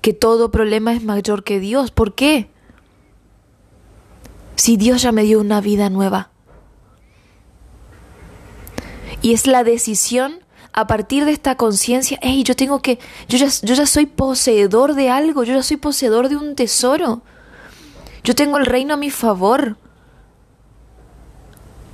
que 0.00 0.12
todo 0.14 0.50
problema 0.50 0.92
es 0.92 1.04
mayor 1.04 1.44
que 1.44 1.60
Dios? 1.60 1.92
¿Por 1.92 2.16
qué? 2.16 2.50
Si 4.56 4.76
Dios 4.76 5.00
ya 5.00 5.12
me 5.12 5.22
dio 5.22 5.38
una 5.38 5.60
vida 5.60 5.90
nueva. 5.90 6.30
Y 9.22 9.32
es 9.32 9.46
la 9.46 9.62
decisión 9.62 10.40
a 10.72 10.88
partir 10.88 11.24
de 11.24 11.30
esta 11.30 11.56
conciencia, 11.56 12.18
hey, 12.20 12.42
yo 12.42 12.56
tengo 12.56 12.82
que, 12.82 12.98
yo 13.28 13.38
ya, 13.38 13.46
yo 13.62 13.74
ya 13.76 13.86
soy 13.86 14.06
poseedor 14.06 14.96
de 14.96 15.08
algo, 15.08 15.44
yo 15.44 15.54
ya 15.54 15.62
soy 15.62 15.76
poseedor 15.76 16.28
de 16.28 16.34
un 16.34 16.56
tesoro. 16.56 17.22
Yo 18.24 18.34
tengo 18.34 18.58
el 18.58 18.66
reino 18.66 18.94
a 18.94 18.96
mi 18.96 19.10
favor. 19.10 19.76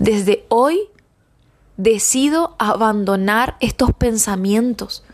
Desde 0.02 0.44
hoy 0.48 0.80
decido 1.76 2.56
abandonar 2.58 3.56
estos 3.60 3.92
pensamientos. 3.92 5.04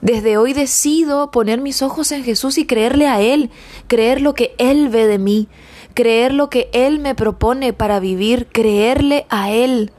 Desde 0.00 0.38
hoy 0.38 0.54
decido 0.54 1.30
poner 1.30 1.60
mis 1.60 1.82
ojos 1.82 2.10
en 2.12 2.24
Jesús 2.24 2.56
y 2.56 2.64
creerle 2.64 3.06
a 3.06 3.20
Él, 3.20 3.50
creer 3.86 4.22
lo 4.22 4.32
que 4.32 4.54
Él 4.56 4.88
ve 4.88 5.06
de 5.06 5.18
mí, 5.18 5.48
creer 5.92 6.32
lo 6.32 6.48
que 6.48 6.70
Él 6.72 7.00
me 7.00 7.14
propone 7.14 7.74
para 7.74 8.00
vivir, 8.00 8.46
creerle 8.50 9.26
a 9.28 9.50
Él 9.50 9.92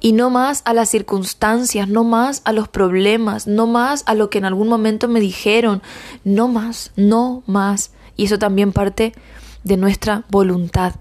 y 0.00 0.12
no 0.12 0.28
más 0.28 0.60
a 0.66 0.74
las 0.74 0.90
circunstancias, 0.90 1.88
no 1.88 2.04
más 2.04 2.42
a 2.44 2.52
los 2.52 2.68
problemas, 2.68 3.46
no 3.46 3.66
más 3.66 4.02
a 4.04 4.12
lo 4.12 4.28
que 4.28 4.36
en 4.36 4.44
algún 4.44 4.68
momento 4.68 5.08
me 5.08 5.20
dijeron, 5.20 5.80
no 6.22 6.48
más, 6.48 6.92
no 6.96 7.44
más. 7.46 7.92
Y 8.14 8.26
eso 8.26 8.38
también 8.38 8.72
parte 8.72 9.14
de 9.62 9.78
nuestra 9.78 10.24
voluntad. 10.28 10.96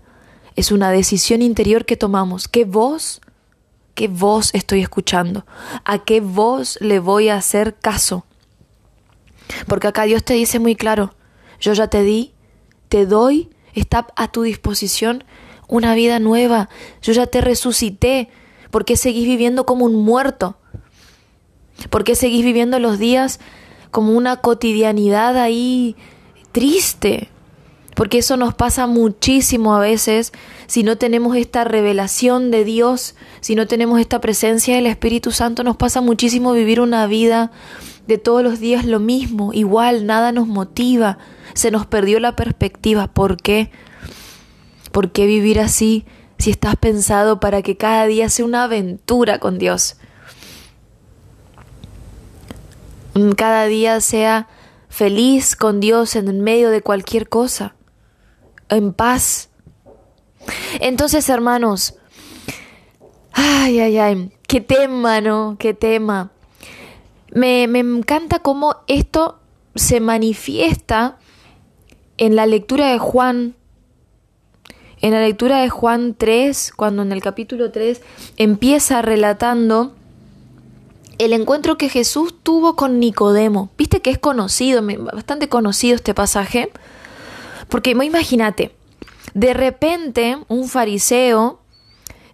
Es 0.56 0.72
una 0.72 0.92
decisión 0.92 1.42
interior 1.42 1.86
que 1.86 1.98
tomamos. 1.98 2.48
¿Qué 2.48 2.66
voz? 2.66 3.22
¿Qué 3.96 4.08
voz 4.08 4.54
estoy 4.54 4.82
escuchando? 4.82 5.46
¿A 5.86 6.00
qué 6.00 6.22
voz 6.22 6.78
le 6.82 7.00
voy 7.00 7.30
a 7.30 7.38
hacer 7.38 7.76
caso? 7.76 8.26
Porque 9.68 9.88
acá 9.88 10.04
Dios 10.04 10.24
te 10.24 10.34
dice 10.34 10.60
muy 10.60 10.76
claro, 10.76 11.14
yo 11.60 11.74
ya 11.74 11.88
te 11.88 12.02
di, 12.02 12.34
te 12.90 13.06
doy, 13.06 13.50
está 13.74 14.08
a 14.16 14.32
tu 14.32 14.44
disposición 14.44 15.24
una 15.68 15.96
vida 15.96 16.20
nueva, 16.20 16.70
yo 17.02 17.14
ya 17.14 17.28
te 17.28 17.42
resucité, 17.42 18.30
¿Por 18.74 18.86
qué 18.86 18.98
seguís 18.98 19.28
viviendo 19.28 19.68
como 19.68 19.86
un 19.86 19.94
muerto? 19.94 20.58
¿Por 21.92 22.04
qué 22.04 22.16
seguís 22.16 22.44
viviendo 22.44 22.80
los 22.80 22.98
días 22.98 23.40
como 23.92 24.14
una 24.14 24.38
cotidianidad 24.38 25.38
ahí 25.38 25.96
triste? 26.52 27.30
Porque 27.96 28.20
eso 28.20 28.38
nos 28.38 28.54
pasa 28.54 28.88
muchísimo 28.88 29.76
a 29.76 29.80
veces 29.80 30.32
si 30.68 30.84
no 30.84 30.98
tenemos 30.98 31.36
esta 31.36 31.64
revelación 31.64 32.52
de 32.52 32.64
Dios, 32.64 33.16
si 33.42 33.56
no 33.56 33.68
tenemos 33.68 34.00
esta 34.00 34.20
presencia 34.22 34.76
del 34.76 34.88
Espíritu 34.88 35.32
Santo, 35.32 35.64
nos 35.64 35.78
pasa 35.78 36.02
muchísimo 36.02 36.54
vivir 36.54 36.82
una 36.82 37.06
vida 37.08 37.52
de 38.08 38.18
todos 38.18 38.44
los 38.44 38.60
días 38.60 38.86
lo 38.86 39.00
mismo, 39.00 39.54
igual, 39.54 40.06
nada 40.06 40.32
nos 40.32 40.48
motiva, 40.48 41.18
se 41.54 41.72
nos 41.72 41.86
perdió 41.86 42.20
la 42.20 42.36
perspectiva. 42.36 43.08
¿Por 43.08 43.38
qué? 43.38 43.72
¿Por 44.92 45.12
qué 45.12 45.26
vivir 45.26 45.60
así 45.60 46.06
si 46.44 46.52
estás 46.52 46.76
pensado 46.76 47.40
para 47.40 47.62
que 47.62 47.78
cada 47.78 48.06
día 48.06 48.28
sea 48.28 48.44
una 48.44 48.66
aventura 48.66 49.40
con 49.40 49.58
Dios. 49.58 49.96
Cada 53.38 53.66
día 53.66 54.02
sea 54.02 54.50
feliz 54.90 55.56
con 55.56 55.80
Dios 55.80 56.18
en 56.18 56.42
medio 56.42 56.70
de 56.70 56.82
cualquier 56.82 57.30
cosa, 57.30 57.76
en 58.70 58.94
paz. 58.94 59.50
Entonces, 60.80 61.30
hermanos, 61.30 61.96
ay, 63.32 63.80
ay, 63.80 63.98
ay, 63.98 64.32
qué 64.48 64.62
tema, 64.62 65.22
¿no? 65.22 65.58
Qué 65.60 65.74
tema. 65.74 66.32
Me, 67.32 67.68
me 67.68 67.80
encanta 67.80 68.40
cómo 68.40 68.78
esto 68.88 69.40
se 69.76 70.00
manifiesta 70.00 71.18
en 72.18 72.36
la 72.36 72.46
lectura 72.46 72.92
de 72.92 73.00
Juan 73.00 73.56
en 75.04 75.12
la 75.12 75.20
lectura 75.20 75.62
de 75.62 75.70
Juan 75.70 76.16
3, 76.18 76.72
cuando 76.78 77.02
en 77.02 77.12
el 77.12 77.22
capítulo 77.22 77.72
3 77.72 78.02
empieza 78.38 79.02
relatando 79.02 79.92
el 81.18 81.34
encuentro 81.34 81.78
que 81.78 81.90
Jesús 81.90 82.34
tuvo 82.42 82.78
con 82.78 83.02
Nicodemo. 83.02 83.70
Viste 83.78 84.02
que 84.02 84.12
es 84.12 84.18
conocido, 84.18 84.82
bastante 85.14 85.50
conocido 85.50 85.96
este 85.96 86.14
pasaje. 86.14 86.72
Porque 87.74 87.90
imagínate, 87.90 88.76
de 89.34 89.52
repente 89.56 90.38
un 90.48 90.68
fariseo 90.68 91.60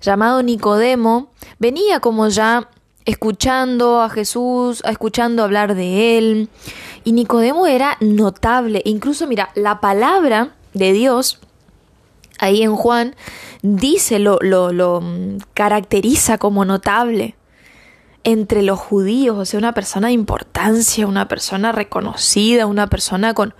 llamado 0.02 0.44
Nicodemo 0.44 1.32
venía 1.60 2.02
como 2.02 2.28
ya 2.28 2.70
escuchando 3.06 4.02
a 4.02 4.10
Jesús, 4.10 4.84
escuchando 4.86 5.42
hablar 5.42 5.76
de 5.76 6.18
él. 6.18 6.50
Y 7.06 7.14
Nicodemo 7.14 7.68
era 7.68 7.96
notable. 8.02 8.82
Incluso, 8.84 9.28
mira, 9.28 9.52
la 9.56 9.80
palabra 9.80 10.56
de 10.74 10.92
Dios 10.92 11.40
ahí 12.38 12.62
en 12.62 12.76
Juan, 12.76 13.16
dice, 13.62 14.20
lo, 14.20 14.40
lo, 14.42 14.74
lo 14.74 15.02
caracteriza 15.54 16.38
como 16.38 16.66
notable 16.66 17.38
entre 18.26 18.62
los 18.62 18.78
judíos, 18.78 19.38
o 19.38 19.46
sea, 19.46 19.58
una 19.58 19.74
persona 19.74 20.08
de 20.08 20.14
importancia, 20.16 21.08
una 21.08 21.30
persona 21.30 21.72
reconocida, 21.72 22.66
una 22.66 22.88
persona 22.88 23.34
con 23.34 23.54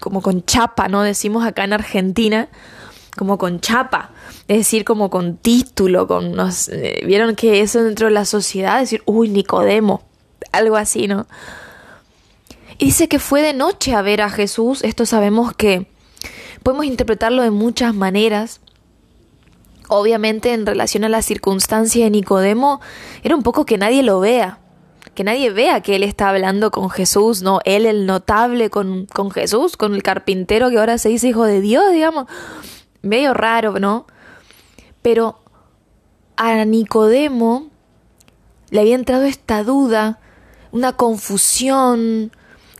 como 0.00 0.22
con 0.22 0.44
chapa, 0.44 0.88
¿no? 0.88 1.02
Decimos 1.02 1.44
acá 1.44 1.64
en 1.64 1.72
Argentina, 1.72 2.48
como 3.16 3.38
con 3.38 3.60
chapa, 3.60 4.10
es 4.48 4.58
decir, 4.58 4.84
como 4.84 5.10
con 5.10 5.36
título, 5.36 6.06
con 6.06 6.32
nos, 6.32 6.70
vieron 7.04 7.34
que 7.34 7.60
eso 7.60 7.82
dentro 7.82 8.08
de 8.08 8.12
la 8.12 8.24
sociedad, 8.24 8.80
decir, 8.80 9.02
uy, 9.06 9.28
Nicodemo, 9.28 10.02
algo 10.52 10.76
así, 10.76 11.08
¿no? 11.08 11.26
Y 12.78 12.86
dice 12.86 13.08
que 13.08 13.18
fue 13.18 13.42
de 13.42 13.54
noche 13.54 13.94
a 13.94 14.02
ver 14.02 14.20
a 14.20 14.28
Jesús, 14.28 14.84
esto 14.84 15.06
sabemos 15.06 15.54
que 15.54 15.88
Podemos 16.66 16.86
interpretarlo 16.86 17.44
de 17.44 17.52
muchas 17.52 17.94
maneras. 17.94 18.60
Obviamente 19.86 20.52
en 20.52 20.66
relación 20.66 21.04
a 21.04 21.08
la 21.08 21.22
circunstancia 21.22 22.02
de 22.02 22.10
Nicodemo, 22.10 22.80
era 23.22 23.36
un 23.36 23.44
poco 23.44 23.64
que 23.64 23.78
nadie 23.78 24.02
lo 24.02 24.18
vea, 24.18 24.58
que 25.16 25.24
nadie 25.24 25.50
vea 25.50 25.80
que 25.80 25.96
él 25.96 26.04
está 26.04 26.28
hablando 26.28 26.70
con 26.70 26.88
Jesús, 26.90 27.42
¿no? 27.42 27.58
Él 27.64 27.86
el 27.86 28.06
notable 28.06 28.70
con, 28.70 29.06
con 29.06 29.32
Jesús, 29.32 29.76
con 29.76 29.94
el 29.94 30.04
carpintero 30.04 30.70
que 30.70 30.78
ahora 30.78 30.98
se 30.98 31.08
dice 31.08 31.26
hijo 31.26 31.44
de 31.44 31.60
Dios, 31.60 31.90
digamos. 31.90 32.26
Medio 33.02 33.34
raro, 33.34 33.80
¿no? 33.80 34.06
Pero 35.02 35.40
a 36.36 36.64
Nicodemo 36.64 37.70
le 38.70 38.80
había 38.80 38.94
entrado 38.94 39.24
esta 39.24 39.64
duda, 39.64 40.20
una 40.70 40.92
confusión, 40.92 42.30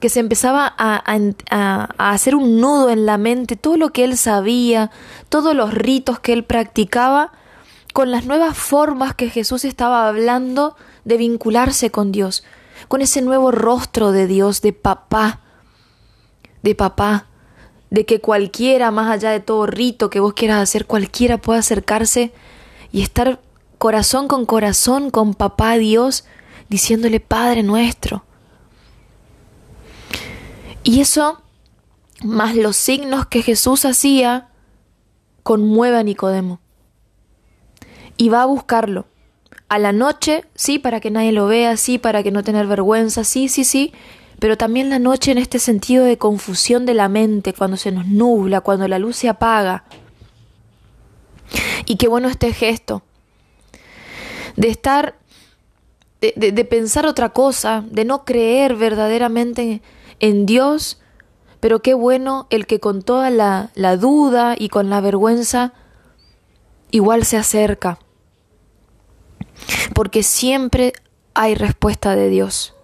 que 0.01 0.09
se 0.09 0.21
empezaba 0.21 0.73
a, 0.77 1.03
hacer 1.99 2.35
un 2.35 2.61
nudo 2.61 2.91
en 2.91 3.07
la 3.07 3.19
mente, 3.19 3.57
todo 3.57 3.77
lo 3.77 3.91
que 3.91 4.05
él 4.05 4.17
sabía, 4.17 4.91
todos 5.29 5.55
los 5.55 5.73
ritos 5.73 6.21
que 6.21 6.33
él 6.33 6.45
practicaba, 6.45 7.33
con 7.93 8.11
las 8.11 8.27
nuevas 8.27 8.57
formas 8.57 9.15
que 9.15 9.31
Jesús 9.31 9.65
estaba 9.65 10.07
hablando 10.07 10.77
de 11.07 11.17
vincularse 11.17 11.91
con 11.91 12.13
Dios, 12.13 12.45
con 12.89 13.01
ese 13.01 13.23
nuevo 13.23 13.53
rostro 13.53 14.13
de 14.13 14.27
Dios, 14.27 14.61
de 14.61 14.73
papá, 14.75 15.41
de 16.63 16.75
papá, 16.75 17.29
de 17.91 18.05
que 18.05 18.21
cualquiera, 18.21 18.91
más 18.91 19.11
allá 19.11 19.31
de 19.31 19.41
todo 19.41 19.67
rito 19.67 20.11
que 20.11 20.21
vos 20.21 20.35
quieras 20.35 20.61
hacer, 20.61 20.85
cualquiera 20.85 21.39
pueda 21.39 21.61
acercarse 21.61 22.33
y 22.91 23.03
estar 23.03 23.41
corazón 23.79 24.27
con 24.27 24.47
corazón 24.47 25.11
con 25.11 25.35
papá 25.35 25.79
Dios, 25.79 26.25
diciéndole 26.69 27.21
Padre 27.21 27.63
nuestro. 27.63 28.25
Y 30.83 31.01
eso, 31.01 31.41
más 32.25 32.57
los 32.57 32.77
signos 32.77 33.27
que 33.27 33.43
Jesús 33.43 33.85
hacía, 33.85 34.49
conmueve 35.45 35.99
a 35.99 36.03
Nicodemo. 36.03 36.59
Y 38.17 38.29
va 38.29 38.43
a 38.43 38.47
buscarlo. 38.47 39.07
A 39.69 39.79
la 39.79 39.93
noche, 39.93 40.45
sí, 40.55 40.79
para 40.79 41.01
que 41.01 41.11
nadie 41.11 41.33
lo 41.33 41.47
vea, 41.47 41.77
sí, 41.77 41.99
para 41.99 42.23
que 42.23 42.31
no 42.31 42.45
tener 42.45 42.67
vergüenza, 42.67 43.25
sí, 43.25 43.49
sí, 43.49 43.65
sí, 43.65 43.93
pero 44.39 44.57
también 44.57 44.91
la 44.91 44.99
noche 44.99 45.33
en 45.33 45.39
este 45.39 45.59
sentido 45.59 46.05
de 46.05 46.19
confusión 46.19 46.87
de 46.87 46.95
la 46.95 47.09
mente, 47.09 47.53
cuando 47.53 47.77
se 47.77 47.91
nos 47.91 48.07
nubla, 48.07 48.61
cuando 48.61 48.87
la 48.87 48.99
luz 48.99 49.17
se 49.17 49.29
apaga. 49.29 49.85
Y 51.87 51.97
qué 51.97 52.09
bueno 52.09 52.29
este 52.29 52.53
gesto, 52.53 53.03
de 54.57 54.69
estar, 54.69 55.17
de, 56.21 56.65
pensar 56.65 57.07
otra 57.07 57.31
cosa, 57.31 57.85
de 57.91 58.05
no 58.05 58.25
creer 58.25 58.75
verdaderamente 58.77 59.83
en 60.21 60.47
Dios, 60.47 61.01
pero 61.61 61.81
qué 61.83 61.95
bueno 61.95 62.47
el 62.51 62.67
que 62.67 62.81
con 62.81 63.03
toda 63.03 63.31
la, 63.31 63.71
la 63.75 63.97
duda 63.97 64.55
y 64.59 64.69
con 64.69 64.91
la 64.91 65.01
vergüenza 65.01 65.73
igual 66.91 67.25
se 67.25 67.37
acerca, 67.37 67.99
porque 69.95 70.23
siempre 70.23 70.93
hay 71.35 71.55
respuesta 71.55 72.17
de 72.17 72.29
Dios. 72.29 72.75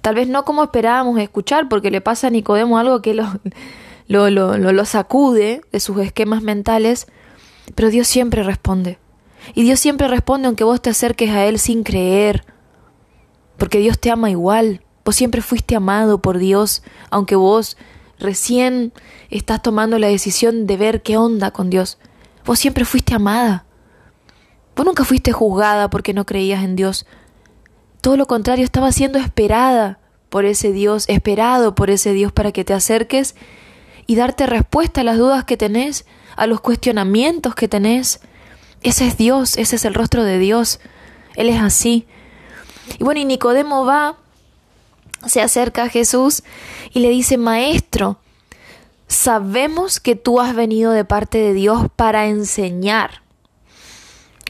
Tal 0.00 0.14
vez 0.14 0.28
no 0.28 0.44
como 0.44 0.62
esperábamos 0.62 1.18
escuchar, 1.18 1.68
porque 1.68 1.90
le 1.90 2.00
pasa 2.00 2.28
a 2.28 2.30
Nicodemo 2.30 2.78
algo 2.78 3.02
que 3.02 3.14
lo, 3.14 3.28
lo, 4.06 4.30
lo, 4.30 4.56
lo, 4.56 4.84
sacude 4.84 5.62
de 5.72 5.80
sus 5.80 5.98
esquemas 6.00 6.42
mentales, 6.42 7.06
pero 7.74 7.90
Dios 7.90 8.08
siempre 8.08 8.42
responde. 8.42 8.98
Y 9.54 9.62
Dios 9.62 9.80
siempre 9.80 10.08
responde 10.08 10.46
aunque 10.46 10.64
vos 10.64 10.82
te 10.82 10.90
acerques 10.90 11.30
a 11.30 11.46
Él 11.46 11.58
sin 11.58 11.82
creer, 11.82 12.44
porque 13.56 13.78
Dios 13.78 13.98
te 13.98 14.10
ama 14.10 14.30
igual. 14.30 14.82
Vos 15.04 15.16
siempre 15.16 15.40
fuiste 15.40 15.74
amado 15.74 16.20
por 16.20 16.38
Dios, 16.38 16.82
aunque 17.10 17.34
vos 17.34 17.76
recién 18.18 18.92
estás 19.30 19.62
tomando 19.62 19.98
la 19.98 20.08
decisión 20.08 20.66
de 20.66 20.76
ver 20.76 21.02
qué 21.02 21.16
onda 21.16 21.50
con 21.50 21.70
Dios. 21.70 21.98
Vos 22.44 22.58
siempre 22.58 22.84
fuiste 22.84 23.14
amada. 23.14 23.64
Vos 24.78 24.86
nunca 24.86 25.04
fuiste 25.04 25.32
juzgada 25.32 25.90
porque 25.90 26.14
no 26.14 26.24
creías 26.24 26.62
en 26.62 26.76
Dios. 26.76 27.04
Todo 28.00 28.16
lo 28.16 28.28
contrario, 28.28 28.64
estaba 28.64 28.92
siendo 28.92 29.18
esperada 29.18 29.98
por 30.28 30.44
ese 30.44 30.70
Dios, 30.70 31.04
esperado 31.08 31.74
por 31.74 31.90
ese 31.90 32.12
Dios 32.12 32.30
para 32.30 32.52
que 32.52 32.64
te 32.64 32.74
acerques 32.74 33.34
y 34.06 34.14
darte 34.14 34.46
respuesta 34.46 35.00
a 35.00 35.04
las 35.04 35.18
dudas 35.18 35.42
que 35.42 35.56
tenés, 35.56 36.06
a 36.36 36.46
los 36.46 36.60
cuestionamientos 36.60 37.56
que 37.56 37.66
tenés. 37.66 38.20
Ese 38.80 39.08
es 39.08 39.16
Dios, 39.16 39.56
ese 39.56 39.74
es 39.74 39.84
el 39.84 39.94
rostro 39.94 40.22
de 40.22 40.38
Dios. 40.38 40.78
Él 41.34 41.48
es 41.48 41.60
así. 41.60 42.06
Y 43.00 43.02
bueno, 43.02 43.18
y 43.18 43.24
Nicodemo 43.24 43.84
va, 43.84 44.16
se 45.26 45.42
acerca 45.42 45.82
a 45.82 45.88
Jesús 45.88 46.44
y 46.92 47.00
le 47.00 47.08
dice, 47.08 47.36
Maestro, 47.36 48.20
sabemos 49.08 49.98
que 49.98 50.14
tú 50.14 50.38
has 50.38 50.54
venido 50.54 50.92
de 50.92 51.04
parte 51.04 51.38
de 51.38 51.52
Dios 51.52 51.88
para 51.96 52.26
enseñar. 52.26 53.26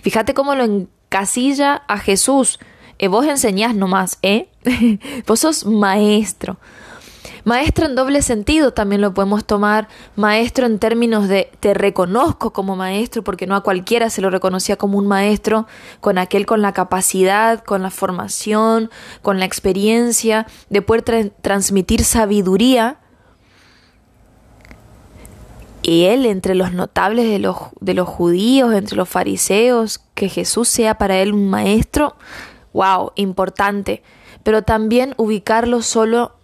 Fíjate 0.02 0.35
cómo 0.35 0.55
lo 0.55 0.64
encasilla 0.64 1.83
a 1.88 1.99
Jesús. 1.99 2.59
Eh, 2.99 3.09
vos 3.09 3.26
enseñás 3.26 3.75
nomás, 3.75 4.19
¿eh? 4.23 4.49
vos 5.26 5.40
sos 5.40 5.65
maestro. 5.65 6.58
Maestro 7.45 7.87
en 7.87 7.95
doble 7.95 8.21
sentido 8.21 8.73
también 8.73 9.00
lo 9.00 9.15
podemos 9.15 9.45
tomar. 9.45 9.89
Maestro 10.17 10.67
en 10.67 10.78
términos 10.78 11.28
de 11.28 11.50
te 11.61 11.73
reconozco 11.73 12.52
como 12.52 12.76
maestro, 12.76 13.25
porque 13.25 13.47
no 13.47 13.56
a 13.56 13.63
cualquiera 13.63 14.11
se 14.11 14.21
lo 14.21 14.28
reconocía 14.28 14.76
como 14.76 14.99
un 14.99 15.06
maestro, 15.06 15.67
con 16.00 16.19
aquel 16.19 16.45
con 16.45 16.61
la 16.61 16.73
capacidad, 16.73 17.65
con 17.65 17.82
la 17.82 17.91
formación, 17.91 18.91
con 19.23 19.39
la 19.39 19.47
experiencia 19.47 20.47
de 20.69 20.82
poder 20.82 21.32
transmitir 21.41 22.04
sabiduría. 22.04 22.99
Él, 25.89 26.27
entre 26.27 26.55
los 26.55 26.73
notables 26.73 27.29
de 27.29 27.39
los, 27.39 27.57
de 27.81 27.95
los 27.95 28.09
judíos, 28.09 28.75
entre 28.75 28.97
los 28.97 29.09
fariseos, 29.09 30.01
que 30.15 30.29
Jesús 30.29 30.69
sea 30.69 30.99
para 30.99 31.19
él 31.19 31.33
un 31.33 31.49
maestro, 31.49 32.17
wow, 32.73 33.13
importante. 33.15 34.03
Pero 34.43 34.63
también 34.63 35.15
ubicarlo 35.17 35.83
solo 35.83 36.37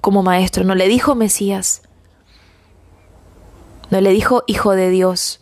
como 0.00 0.22
maestro. 0.22 0.64
No 0.64 0.74
le 0.74 0.88
dijo 0.88 1.14
Mesías. 1.14 1.82
No 3.90 4.00
le 4.00 4.10
dijo 4.10 4.44
hijo 4.46 4.72
de 4.72 4.90
Dios. 4.90 5.40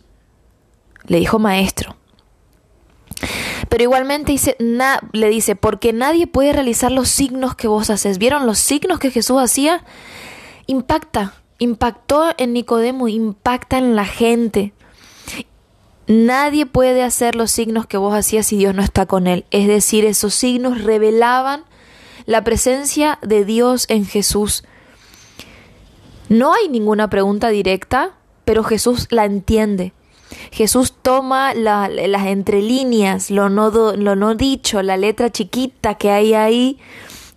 Le 1.05 1.19
dijo 1.19 1.39
maestro. 1.39 1.97
Pero 3.69 3.83
igualmente 3.83 4.31
dice, 4.31 4.55
le 4.59 5.29
dice, 5.29 5.55
porque 5.55 5.93
nadie 5.93 6.27
puede 6.27 6.53
realizar 6.53 6.91
los 6.91 7.09
signos 7.09 7.55
que 7.55 7.67
vos 7.67 7.89
haces. 7.89 8.17
¿Vieron 8.17 8.45
los 8.45 8.59
signos 8.59 8.99
que 8.99 9.11
Jesús 9.11 9.41
hacía? 9.41 9.83
Impacta, 10.67 11.33
impactó 11.63 12.33
en 12.37 12.53
Nicodemo, 12.53 13.07
impacta 13.07 13.77
en 13.77 13.95
la 13.95 14.05
gente. 14.05 14.73
Nadie 16.07 16.65
puede 16.65 17.01
hacer 17.01 17.35
los 17.35 17.51
signos 17.51 17.87
que 17.87 17.97
vos 17.97 18.13
hacías 18.13 18.45
si 18.45 18.57
Dios 18.57 18.75
no 18.75 18.83
está 18.83 19.05
con 19.05 19.25
él. 19.27 19.45
Es 19.51 19.67
decir, 19.67 20.05
esos 20.05 20.33
signos 20.33 20.83
revelaban 20.83 21.63
la 22.25 22.43
presencia 22.43 23.19
de 23.21 23.45
Dios 23.45 23.85
en 23.89 24.05
Jesús. 24.05 24.63
No 26.29 26.53
hay 26.53 26.67
ninguna 26.67 27.09
pregunta 27.09 27.49
directa, 27.49 28.15
pero 28.43 28.63
Jesús 28.63 29.07
la 29.11 29.25
entiende. 29.25 29.93
Jesús 30.51 30.93
toma 31.01 31.53
las 31.53 32.25
entrelíneas, 32.25 33.29
lo 33.29 33.49
no, 33.49 33.69
lo 33.69 34.15
no 34.15 34.35
dicho, 34.35 34.81
la 34.81 34.97
letra 34.97 35.31
chiquita 35.31 35.95
que 35.95 36.09
hay 36.09 36.33
ahí, 36.33 36.79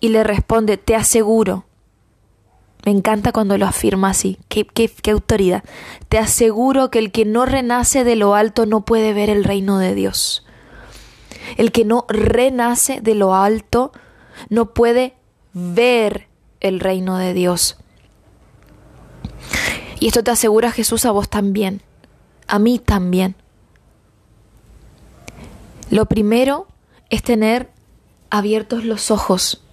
y 0.00 0.08
le 0.08 0.24
responde, 0.24 0.76
te 0.76 0.94
aseguro. 0.94 1.65
Me 2.86 2.92
encanta 2.92 3.32
cuando 3.32 3.58
lo 3.58 3.66
afirma 3.66 4.10
así. 4.10 4.38
Qué, 4.48 4.64
qué, 4.64 5.10
autoridad. 5.10 5.64
Te 6.08 6.18
aseguro 6.18 6.88
que 6.88 7.00
el 7.00 7.10
que 7.10 7.24
no 7.24 7.44
renace 7.44 8.04
de 8.04 8.14
lo 8.14 8.36
alto 8.36 8.64
no 8.64 8.84
puede 8.84 9.12
ver 9.12 9.28
el 9.28 9.42
reino 9.42 9.78
de 9.78 9.96
Dios. 9.96 10.46
El 11.56 11.72
que 11.72 11.84
no 11.84 12.06
renace 12.08 13.00
de 13.00 13.16
lo 13.16 13.34
alto 13.34 13.90
no 14.50 14.72
puede 14.72 15.16
ver 15.52 16.28
el 16.60 16.78
reino 16.78 17.18
de 17.18 17.34
Dios. 17.34 17.76
Y 19.98 20.06
esto 20.06 20.22
te 20.22 20.30
asegura 20.30 20.70
Jesús 20.70 21.06
a 21.06 21.10
vos 21.10 21.28
también, 21.28 21.82
a 22.46 22.60
mí 22.60 22.78
también. 22.78 23.34
Lo 25.90 26.06
primero 26.06 26.68
es 27.10 27.24
tener 27.24 27.68
abiertos 28.30 28.84
los 28.84 29.10
ojos. 29.10 29.65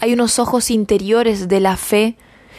Hay 0.00 0.12
unos 0.12 0.38
ojos 0.38 0.70
interiores 0.70 1.48
de 1.48 1.60
la 1.60 1.76
fe 1.76 2.16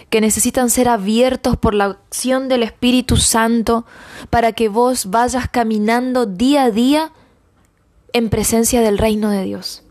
que 0.10 0.22
necesitan 0.22 0.70
ser 0.70 0.90
abiertos 0.90 1.58
por 1.58 1.74
la 1.74 1.86
acción 1.86 2.50
del 2.50 2.64
Espíritu 2.64 3.18
Santo 3.18 3.86
para 4.30 4.54
que 4.54 4.70
vos 4.70 5.10
vayas 5.10 5.48
caminando 5.50 6.26
día 6.26 6.64
a 6.64 6.72
día 6.72 7.12
en 8.14 8.30
presencia 8.30 8.82
del 8.82 8.98
reino 8.98 9.30
de 9.30 9.44
Dios. 9.44 9.84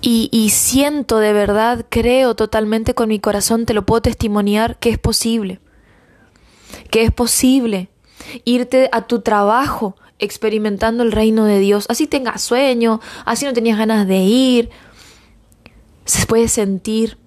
Y, 0.00 0.50
siento 0.50 1.18
de 1.18 1.32
verdad, 1.32 1.84
creo 1.88 2.34
totalmente 2.34 2.94
con 2.94 3.08
mi 3.08 3.18
corazón, 3.18 3.66
te 3.66 3.74
lo 3.74 3.84
puedo 3.84 4.00
testimoniar, 4.00 4.78
que 4.78 4.90
es 4.90 4.98
posible. 4.98 5.60
Que 6.90 7.02
es 7.02 7.12
posible 7.12 7.90
irte 8.44 8.88
a 8.92 9.02
tu 9.02 9.20
trabajo 9.20 9.96
experimentando 10.18 11.02
el 11.02 11.12
reino 11.12 11.44
de 11.44 11.58
Dios. 11.58 11.86
Así 11.88 12.06
tengas 12.06 12.42
sueño, 12.42 13.00
así 13.24 13.44
no 13.44 13.52
tenías 13.52 13.78
ganas 13.78 14.06
de 14.06 14.18
ir. 14.18 14.70
Se 16.04 16.26
puede 16.26 16.48
sentir. 16.48 17.18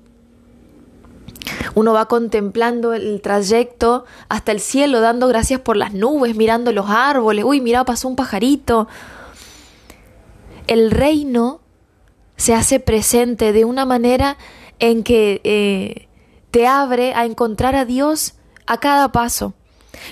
Uno 1.73 1.93
va 1.93 2.07
contemplando 2.07 2.93
el 2.93 3.21
trayecto 3.21 4.05
hasta 4.29 4.51
el 4.51 4.59
cielo, 4.59 4.99
dando 4.99 5.27
gracias 5.27 5.61
por 5.61 5.77
las 5.77 5.93
nubes, 5.93 6.35
mirando 6.35 6.71
los 6.71 6.89
árboles. 6.89 7.45
Uy, 7.45 7.61
mira, 7.61 7.85
pasó 7.85 8.07
un 8.07 8.15
pajarito. 8.15 8.87
El 10.67 10.91
reino 10.91 11.61
se 12.35 12.53
hace 12.53 12.79
presente 12.79 13.53
de 13.53 13.65
una 13.65 13.85
manera 13.85 14.37
en 14.79 15.03
que 15.03 15.41
eh, 15.43 16.07
te 16.49 16.67
abre 16.67 17.13
a 17.13 17.25
encontrar 17.25 17.75
a 17.75 17.85
Dios 17.85 18.33
a 18.65 18.77
cada 18.77 19.11
paso. 19.11 19.53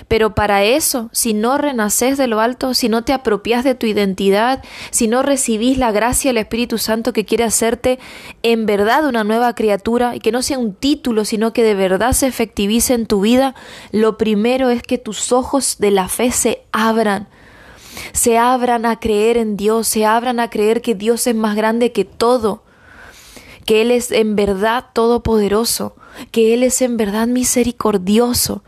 Pero 0.08 0.34
para 0.34 0.64
eso, 0.64 1.08
si 1.12 1.34
no 1.34 1.58
renaces 1.58 2.18
de 2.18 2.26
lo 2.26 2.40
alto, 2.40 2.74
si 2.74 2.88
no 2.88 3.04
te 3.04 3.12
apropias 3.12 3.64
de 3.64 3.74
tu 3.74 3.86
identidad, 3.86 4.62
si 4.90 5.08
no 5.08 5.22
recibís 5.22 5.78
la 5.78 5.92
gracia 5.92 6.30
del 6.30 6.38
Espíritu 6.38 6.78
Santo 6.78 7.12
que 7.12 7.24
quiere 7.24 7.44
hacerte 7.44 7.98
en 8.42 8.66
verdad 8.66 9.06
una 9.06 9.24
nueva 9.24 9.54
criatura 9.54 10.14
y 10.14 10.20
que 10.20 10.32
no 10.32 10.42
sea 10.42 10.58
un 10.58 10.74
título, 10.74 11.24
sino 11.24 11.52
que 11.52 11.62
de 11.62 11.74
verdad 11.74 12.12
se 12.12 12.26
efectivice 12.26 12.94
en 12.94 13.06
tu 13.06 13.20
vida, 13.20 13.54
lo 13.92 14.18
primero 14.18 14.70
es 14.70 14.82
que 14.82 14.98
tus 14.98 15.32
ojos 15.32 15.76
de 15.78 15.90
la 15.90 16.08
fe 16.08 16.32
se 16.32 16.62
abran. 16.72 17.28
Se 18.12 18.38
abran 18.38 18.86
a 18.86 19.00
creer 19.00 19.36
en 19.36 19.56
Dios, 19.56 19.88
se 19.88 20.06
abran 20.06 20.40
a 20.40 20.48
creer 20.50 20.80
que 20.80 20.94
Dios 20.94 21.26
es 21.26 21.34
más 21.34 21.56
grande 21.56 21.92
que 21.92 22.04
todo, 22.04 22.62
que 23.66 23.82
Él 23.82 23.90
es 23.90 24.10
en 24.10 24.36
verdad 24.36 24.86
todopoderoso, 24.92 25.96
que 26.30 26.54
Él 26.54 26.62
es 26.62 26.82
en 26.82 26.96
verdad 26.96 27.26
misericordioso, 27.26 28.62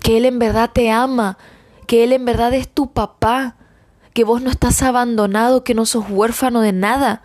que 0.00 0.16
Él 0.16 0.24
en 0.24 0.38
verdad 0.38 0.70
te 0.72 0.90
ama, 0.90 1.38
que 1.86 2.04
Él 2.04 2.12
en 2.12 2.24
verdad 2.24 2.52
es 2.54 2.68
tu 2.68 2.92
papá, 2.92 3.56
que 4.12 4.24
vos 4.24 4.42
no 4.42 4.50
estás 4.50 4.82
abandonado, 4.82 5.64
que 5.64 5.74
no 5.74 5.86
sos 5.86 6.04
huérfano 6.08 6.60
de 6.60 6.72
nada. 6.72 7.22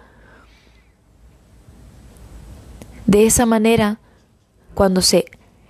De 3.06 3.26
esa 3.26 3.46
manera, 3.46 4.00
cuando 4.74 5.02
se, 5.02 5.26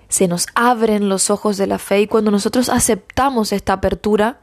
se 0.08 0.28
nos 0.28 0.46
abren 0.54 1.08
los 1.08 1.30
ojos 1.30 1.56
de 1.56 1.66
la 1.66 1.78
fe 1.78 2.02
y 2.02 2.06
cuando 2.06 2.30
nosotros 2.30 2.68
aceptamos 2.68 3.52
esta 3.52 3.74
apertura, 3.74 4.40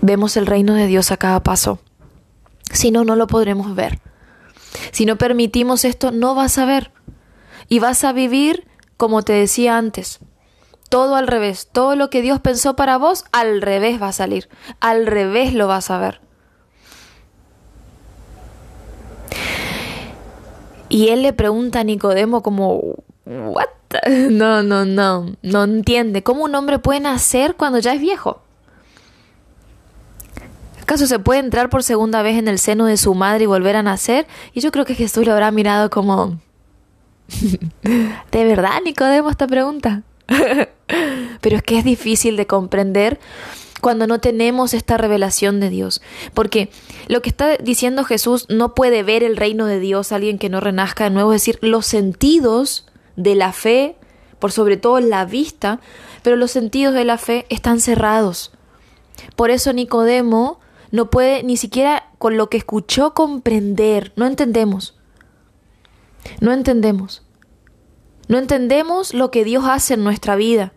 vemos 0.00 0.36
el 0.36 0.46
reino 0.46 0.74
de 0.74 0.86
Dios 0.86 1.10
a 1.10 1.16
cada 1.16 1.42
paso. 1.42 1.78
Si 2.72 2.90
no, 2.90 3.04
no 3.04 3.16
lo 3.16 3.26
podremos 3.26 3.74
ver. 3.74 4.00
Si 4.90 5.06
no 5.06 5.16
permitimos 5.16 5.84
esto, 5.84 6.10
no 6.10 6.34
vas 6.34 6.58
a 6.58 6.64
ver. 6.64 6.90
Y 7.68 7.78
vas 7.78 8.04
a 8.04 8.12
vivir 8.12 8.66
como 9.04 9.20
te 9.20 9.34
decía 9.34 9.76
antes, 9.76 10.18
todo 10.88 11.14
al 11.14 11.26
revés, 11.26 11.68
todo 11.70 11.94
lo 11.94 12.08
que 12.08 12.22
Dios 12.22 12.40
pensó 12.40 12.74
para 12.74 12.96
vos, 12.96 13.26
al 13.32 13.60
revés 13.60 14.00
va 14.00 14.08
a 14.08 14.12
salir, 14.12 14.48
al 14.80 15.06
revés 15.06 15.52
lo 15.52 15.68
vas 15.68 15.90
a 15.90 15.98
ver. 15.98 16.22
Y 20.88 21.08
él 21.08 21.20
le 21.20 21.34
pregunta 21.34 21.80
a 21.80 21.84
Nicodemo 21.84 22.42
como, 22.42 22.80
¿what? 23.26 23.66
No, 24.30 24.62
no, 24.62 24.86
no, 24.86 25.36
no 25.42 25.64
entiende. 25.64 26.22
¿Cómo 26.22 26.44
un 26.44 26.54
hombre 26.54 26.78
puede 26.78 27.00
nacer 27.00 27.56
cuando 27.56 27.80
ya 27.80 27.92
es 27.92 28.00
viejo? 28.00 28.40
¿Acaso 30.80 31.06
se 31.06 31.18
puede 31.18 31.40
entrar 31.40 31.68
por 31.68 31.82
segunda 31.82 32.22
vez 32.22 32.38
en 32.38 32.48
el 32.48 32.58
seno 32.58 32.86
de 32.86 32.96
su 32.96 33.12
madre 33.14 33.44
y 33.44 33.46
volver 33.46 33.76
a 33.76 33.82
nacer? 33.82 34.26
Y 34.54 34.60
yo 34.60 34.72
creo 34.72 34.86
que 34.86 34.94
Jesús 34.94 35.26
lo 35.26 35.34
habrá 35.34 35.50
mirado 35.50 35.90
como, 35.90 36.38
¿De 37.82 38.44
verdad, 38.44 38.80
Nicodemo, 38.84 39.30
esta 39.30 39.46
pregunta? 39.46 40.02
Pero 41.40 41.56
es 41.56 41.62
que 41.62 41.78
es 41.78 41.84
difícil 41.84 42.36
de 42.36 42.46
comprender 42.46 43.18
cuando 43.80 44.06
no 44.06 44.18
tenemos 44.18 44.72
esta 44.72 44.96
revelación 44.96 45.60
de 45.60 45.68
Dios. 45.68 46.00
Porque 46.32 46.70
lo 47.06 47.20
que 47.20 47.28
está 47.28 47.58
diciendo 47.58 48.04
Jesús 48.04 48.46
no 48.48 48.74
puede 48.74 49.02
ver 49.02 49.22
el 49.22 49.36
reino 49.36 49.66
de 49.66 49.78
Dios 49.78 50.10
alguien 50.10 50.38
que 50.38 50.48
no 50.48 50.60
renazca 50.60 51.04
de 51.04 51.10
nuevo, 51.10 51.32
es 51.32 51.42
decir, 51.42 51.58
los 51.60 51.84
sentidos 51.84 52.86
de 53.16 53.34
la 53.34 53.52
fe, 53.52 53.96
por 54.38 54.52
sobre 54.52 54.76
todo 54.76 55.00
la 55.00 55.26
vista, 55.26 55.80
pero 56.22 56.36
los 56.36 56.50
sentidos 56.50 56.94
de 56.94 57.04
la 57.04 57.18
fe 57.18 57.44
están 57.50 57.78
cerrados. 57.80 58.52
Por 59.36 59.50
eso 59.50 59.72
Nicodemo 59.72 60.60
no 60.90 61.10
puede 61.10 61.42
ni 61.42 61.56
siquiera 61.56 62.08
con 62.18 62.36
lo 62.36 62.48
que 62.48 62.56
escuchó 62.56 63.12
comprender, 63.12 64.12
no 64.16 64.26
entendemos. 64.26 64.94
No 66.40 66.52
entendemos. 66.52 67.22
No 68.28 68.38
entendemos 68.38 69.14
lo 69.14 69.30
que 69.30 69.44
Dios 69.44 69.64
hace 69.66 69.94
en 69.94 70.04
nuestra 70.04 70.36
vida. 70.36 70.72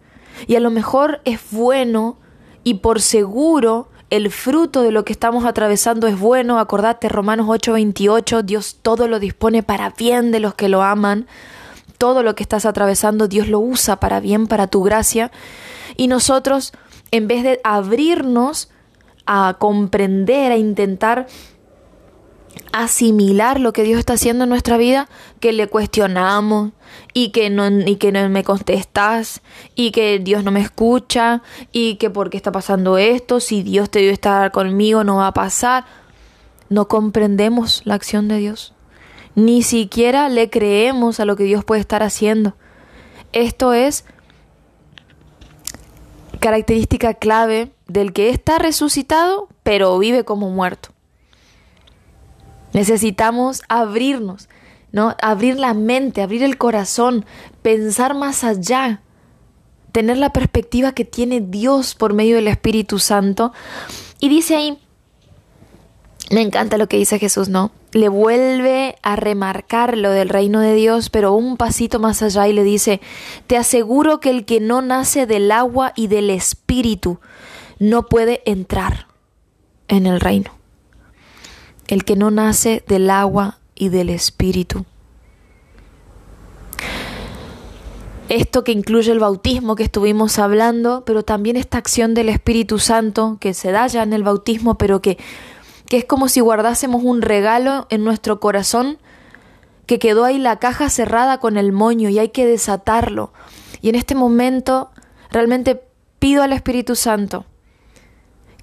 Y 0.48 0.56
a 0.56 0.60
lo 0.60 0.70
mejor 0.70 1.22
es 1.26 1.40
bueno 1.52 2.20
y 2.64 2.76
por 2.76 3.02
seguro 3.02 3.90
el 4.10 4.32
fruto 4.32 4.84
de 4.84 4.92
lo 4.92 5.04
que 5.04 5.14
estamos 5.14 5.46
atravesando 5.46 6.08
es 6.08 6.20
bueno. 6.20 6.60
Acordate, 6.60 7.10
Romanos 7.10 7.48
8:28, 7.48 8.44
Dios 8.44 8.80
todo 8.82 9.08
lo 9.08 9.20
dispone 9.20 9.64
para 9.64 9.90
bien 9.90 10.32
de 10.32 10.40
los 10.40 10.54
que 10.54 10.70
lo 10.70 10.84
aman. 10.84 11.28
Todo 11.98 12.22
lo 12.24 12.36
que 12.36 12.44
estás 12.44 12.66
atravesando, 12.66 13.28
Dios 13.28 13.48
lo 13.48 13.60
usa 13.60 14.00
para 14.00 14.20
bien, 14.20 14.48
para 14.48 14.68
tu 14.68 14.84
gracia. 14.84 15.32
Y 15.96 16.08
nosotros, 16.08 16.74
en 17.12 17.28
vez 17.28 17.44
de 17.44 17.60
abrirnos 17.64 18.70
a 19.26 19.56
comprender, 19.60 20.52
a 20.52 20.58
intentar 20.58 21.28
asimilar 22.72 23.60
lo 23.60 23.74
que 23.74 23.84
Dios 23.84 24.00
está 24.00 24.13
haciendo 24.13 24.43
en 24.43 24.50
nuestra 24.50 24.78
vida, 24.78 25.08
que 25.39 25.54
le 25.54 25.67
cuestionamos 25.67 26.72
y 27.13 27.30
que 27.30 27.50
no, 27.50 27.67
y 27.70 27.98
que 27.98 28.12
no 28.12 28.28
me 28.30 28.43
contestas 28.43 29.41
y 29.76 29.91
que 29.91 30.20
Dios 30.20 30.43
no 30.43 30.52
me 30.52 30.62
escucha 30.62 31.41
y 31.72 31.96
que 31.96 32.10
por 32.10 32.30
qué 32.30 32.38
está 32.38 32.52
pasando 32.52 32.98
esto, 32.98 33.39
si 33.39 33.63
Dios 33.63 33.89
te 33.89 34.00
dio 34.00 34.12
estar 34.12 34.52
conmigo 34.52 35.04
no 35.04 35.17
va 35.17 35.28
a 35.28 35.34
pasar. 35.34 35.86
No 36.70 36.88
comprendemos 36.88 37.82
la 37.86 37.96
acción 37.96 38.28
de 38.28 38.38
Dios. 38.38 38.74
Ni 39.36 39.63
siquiera 39.63 40.30
le 40.30 40.50
creemos 40.50 41.20
a 41.20 41.26
lo 41.26 41.36
que 41.36 41.43
Dios 41.43 41.63
puede 41.63 41.82
estar 41.82 42.04
haciendo. 42.04 42.56
Esto 43.32 43.74
es 43.74 44.04
característica 46.39 47.13
clave 47.13 47.72
del 47.88 48.13
que 48.13 48.30
está 48.30 48.60
resucitado, 48.60 49.48
pero 49.63 49.98
vive 49.98 50.24
como 50.24 50.50
muerto. 50.50 50.89
Necesitamos 52.78 53.63
abrirnos, 53.70 54.50
¿no? 54.92 55.16
Abrir 55.20 55.58
la 55.58 55.74
mente, 55.74 56.22
abrir 56.22 56.44
el 56.44 56.60
corazón, 56.60 57.26
pensar 57.63 58.13
más 58.13 58.44
allá, 58.44 59.02
tener 59.92 60.18
la 60.18 60.32
perspectiva 60.32 60.92
que 60.92 61.04
tiene 61.04 61.42
Dios 61.42 61.96
por 61.96 62.13
medio 62.13 62.36
del 62.36 62.48
Espíritu 62.48 63.00
Santo. 63.00 63.52
Y 64.20 64.30
dice 64.30 64.58
ahí, 64.58 64.78
me 66.30 66.42
encanta 66.42 66.78
lo 66.78 66.88
que 66.88 66.98
dice 66.98 67.18
Jesús, 67.18 67.50
¿no? 67.50 67.72
Le 67.94 68.10
vuelve 68.10 68.98
a 69.02 69.16
remarcar 69.16 69.98
lo 69.98 70.12
del 70.12 70.30
reino 70.30 70.60
de 70.60 70.76
Dios, 70.76 71.10
pero 71.10 71.34
un 71.34 71.58
pasito 71.58 71.98
más 71.98 72.22
allá 72.22 72.48
y 72.48 72.54
le 72.54 72.63
dice, 72.63 73.02
te 73.48 73.58
aseguro 73.58 74.20
que 74.20 74.30
el 74.30 74.46
que 74.46 74.60
no 74.60 74.84
nace 74.84 75.26
del 75.26 75.52
agua 75.52 75.94
y 75.96 76.10
del 76.10 76.30
Espíritu 76.30 77.20
no 77.80 78.06
puede 78.06 78.44
entrar 78.46 79.08
en 79.88 80.06
el 80.06 80.20
reino 80.20 80.57
el 81.88 82.04
que 82.04 82.15
no 82.15 82.32
nace 82.32 82.84
del 82.88 83.10
agua 83.10 83.60
y 83.76 83.89
del 83.89 84.10
espíritu. 84.10 84.86
Esto 88.30 88.65
que 88.65 88.73
incluye 88.73 89.12
el 89.12 89.19
bautismo 89.19 89.76
que 89.76 89.84
estuvimos 89.84 90.38
hablando, 90.38 91.04
pero 91.06 91.23
también 91.23 91.56
esta 91.56 91.78
acción 91.78 92.13
del 92.13 92.28
Espíritu 92.28 92.78
Santo 92.78 93.38
que 93.39 93.54
se 93.54 93.71
da 93.71 93.88
ya 93.88 94.04
en 94.04 94.12
el 94.12 94.23
bautismo, 94.23 94.78
pero 94.78 95.02
que, 95.02 95.17
que 95.88 95.97
es 95.97 96.06
como 96.06 96.28
si 96.28 96.41
guardásemos 96.41 97.04
un 97.04 97.21
regalo 97.21 97.88
en 97.89 98.04
nuestro 98.04 98.41
corazón 98.41 98.97
que 99.86 99.97
quedó 99.97 100.26
ahí 100.26 100.39
la 100.39 100.60
caja 100.60 100.89
cerrada 100.89 101.39
con 101.39 101.56
el 101.56 101.71
moño 101.71 102.10
y 102.10 102.19
hay 102.19 102.30
que 102.30 102.45
desatarlo. 102.45 103.32
Y 103.82 103.88
en 103.88 103.95
este 103.95 104.13
momento 104.13 104.91
realmente 105.32 105.82
pido 106.19 106.43
al 106.43 106.52
Espíritu 106.52 106.95
Santo 106.97 107.45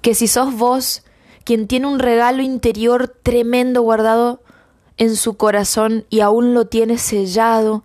que 0.03 0.13
si 0.13 0.27
sos 0.27 0.55
vos 0.55 1.04
quien 1.45 1.67
tiene 1.67 1.87
un 1.87 1.99
regalo 1.99 2.41
interior 2.41 3.07
tremendo 3.07 3.81
guardado 3.81 4.41
en 4.97 5.15
su 5.15 5.37
corazón 5.37 6.05
y 6.09 6.19
aún 6.19 6.53
lo 6.53 6.65
tiene 6.65 6.97
sellado, 6.97 7.83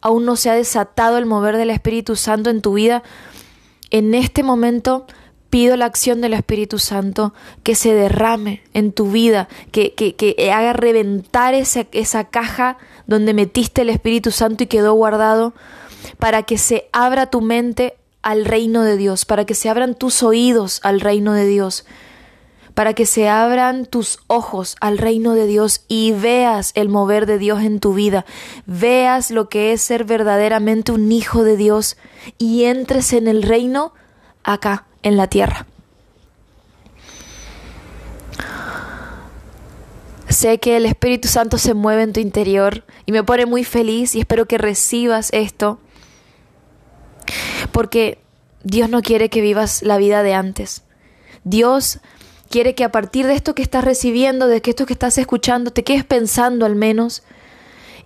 aún 0.00 0.26
no 0.26 0.36
se 0.36 0.50
ha 0.50 0.54
desatado 0.54 1.16
el 1.16 1.24
mover 1.24 1.56
del 1.56 1.70
Espíritu 1.70 2.16
Santo 2.16 2.50
en 2.50 2.60
tu 2.60 2.74
vida, 2.74 3.02
en 3.90 4.14
este 4.14 4.42
momento 4.42 5.06
pido 5.48 5.76
la 5.76 5.86
acción 5.86 6.20
del 6.20 6.34
Espíritu 6.34 6.78
Santo 6.78 7.32
que 7.62 7.74
se 7.74 7.94
derrame 7.94 8.62
en 8.74 8.92
tu 8.92 9.10
vida, 9.10 9.48
que, 9.70 9.94
que, 9.94 10.52
haga 10.52 10.72
reventar 10.72 11.54
esa 11.54 12.24
caja 12.24 12.78
donde 13.06 13.32
metiste 13.32 13.82
el 13.82 13.90
Espíritu 13.90 14.30
Santo 14.30 14.64
y 14.64 14.66
quedó 14.66 14.92
guardado, 14.94 15.54
para 16.18 16.42
que 16.42 16.58
se 16.58 16.88
abra 16.92 17.30
tu 17.30 17.40
mente 17.40 17.96
al 18.22 18.44
reino 18.44 18.82
de 18.82 18.96
Dios, 18.96 19.24
para 19.24 19.46
que 19.46 19.54
se 19.54 19.68
abran 19.68 19.94
tus 19.94 20.22
oídos 20.22 20.80
al 20.82 21.00
reino 21.00 21.32
de 21.32 21.46
Dios, 21.46 21.86
para 22.78 22.94
que 22.94 23.06
se 23.06 23.28
abran 23.28 23.86
tus 23.86 24.20
ojos 24.28 24.76
al 24.80 24.98
reino 24.98 25.34
de 25.34 25.48
Dios 25.48 25.80
y 25.88 26.12
veas 26.12 26.70
el 26.76 26.88
mover 26.88 27.26
de 27.26 27.36
Dios 27.36 27.60
en 27.62 27.80
tu 27.80 27.92
vida, 27.92 28.24
veas 28.66 29.32
lo 29.32 29.48
que 29.48 29.72
es 29.72 29.82
ser 29.82 30.04
verdaderamente 30.04 30.92
un 30.92 31.10
hijo 31.10 31.42
de 31.42 31.56
Dios 31.56 31.96
y 32.38 32.66
entres 32.66 33.14
en 33.14 33.26
el 33.26 33.42
reino 33.42 33.94
acá, 34.44 34.86
en 35.02 35.16
la 35.16 35.26
tierra. 35.26 35.66
Sé 40.28 40.60
que 40.60 40.76
el 40.76 40.86
Espíritu 40.86 41.26
Santo 41.26 41.58
se 41.58 41.74
mueve 41.74 42.04
en 42.04 42.12
tu 42.12 42.20
interior 42.20 42.84
y 43.06 43.10
me 43.10 43.24
pone 43.24 43.44
muy 43.44 43.64
feliz 43.64 44.14
y 44.14 44.20
espero 44.20 44.46
que 44.46 44.56
recibas 44.56 45.30
esto. 45.32 45.80
Porque 47.72 48.20
Dios 48.62 48.88
no 48.88 49.02
quiere 49.02 49.30
que 49.30 49.40
vivas 49.40 49.82
la 49.82 49.98
vida 49.98 50.22
de 50.22 50.34
antes. 50.34 50.84
Dios 51.42 51.98
quiere 52.50 52.74
que 52.74 52.84
a 52.84 52.92
partir 52.92 53.26
de 53.26 53.34
esto 53.34 53.54
que 53.54 53.62
estás 53.62 53.84
recibiendo, 53.84 54.46
de 54.46 54.62
esto 54.64 54.86
que 54.86 54.92
estás 54.92 55.18
escuchando, 55.18 55.70
te 55.70 55.84
quedes 55.84 56.04
pensando 56.04 56.66
al 56.66 56.74
menos 56.74 57.22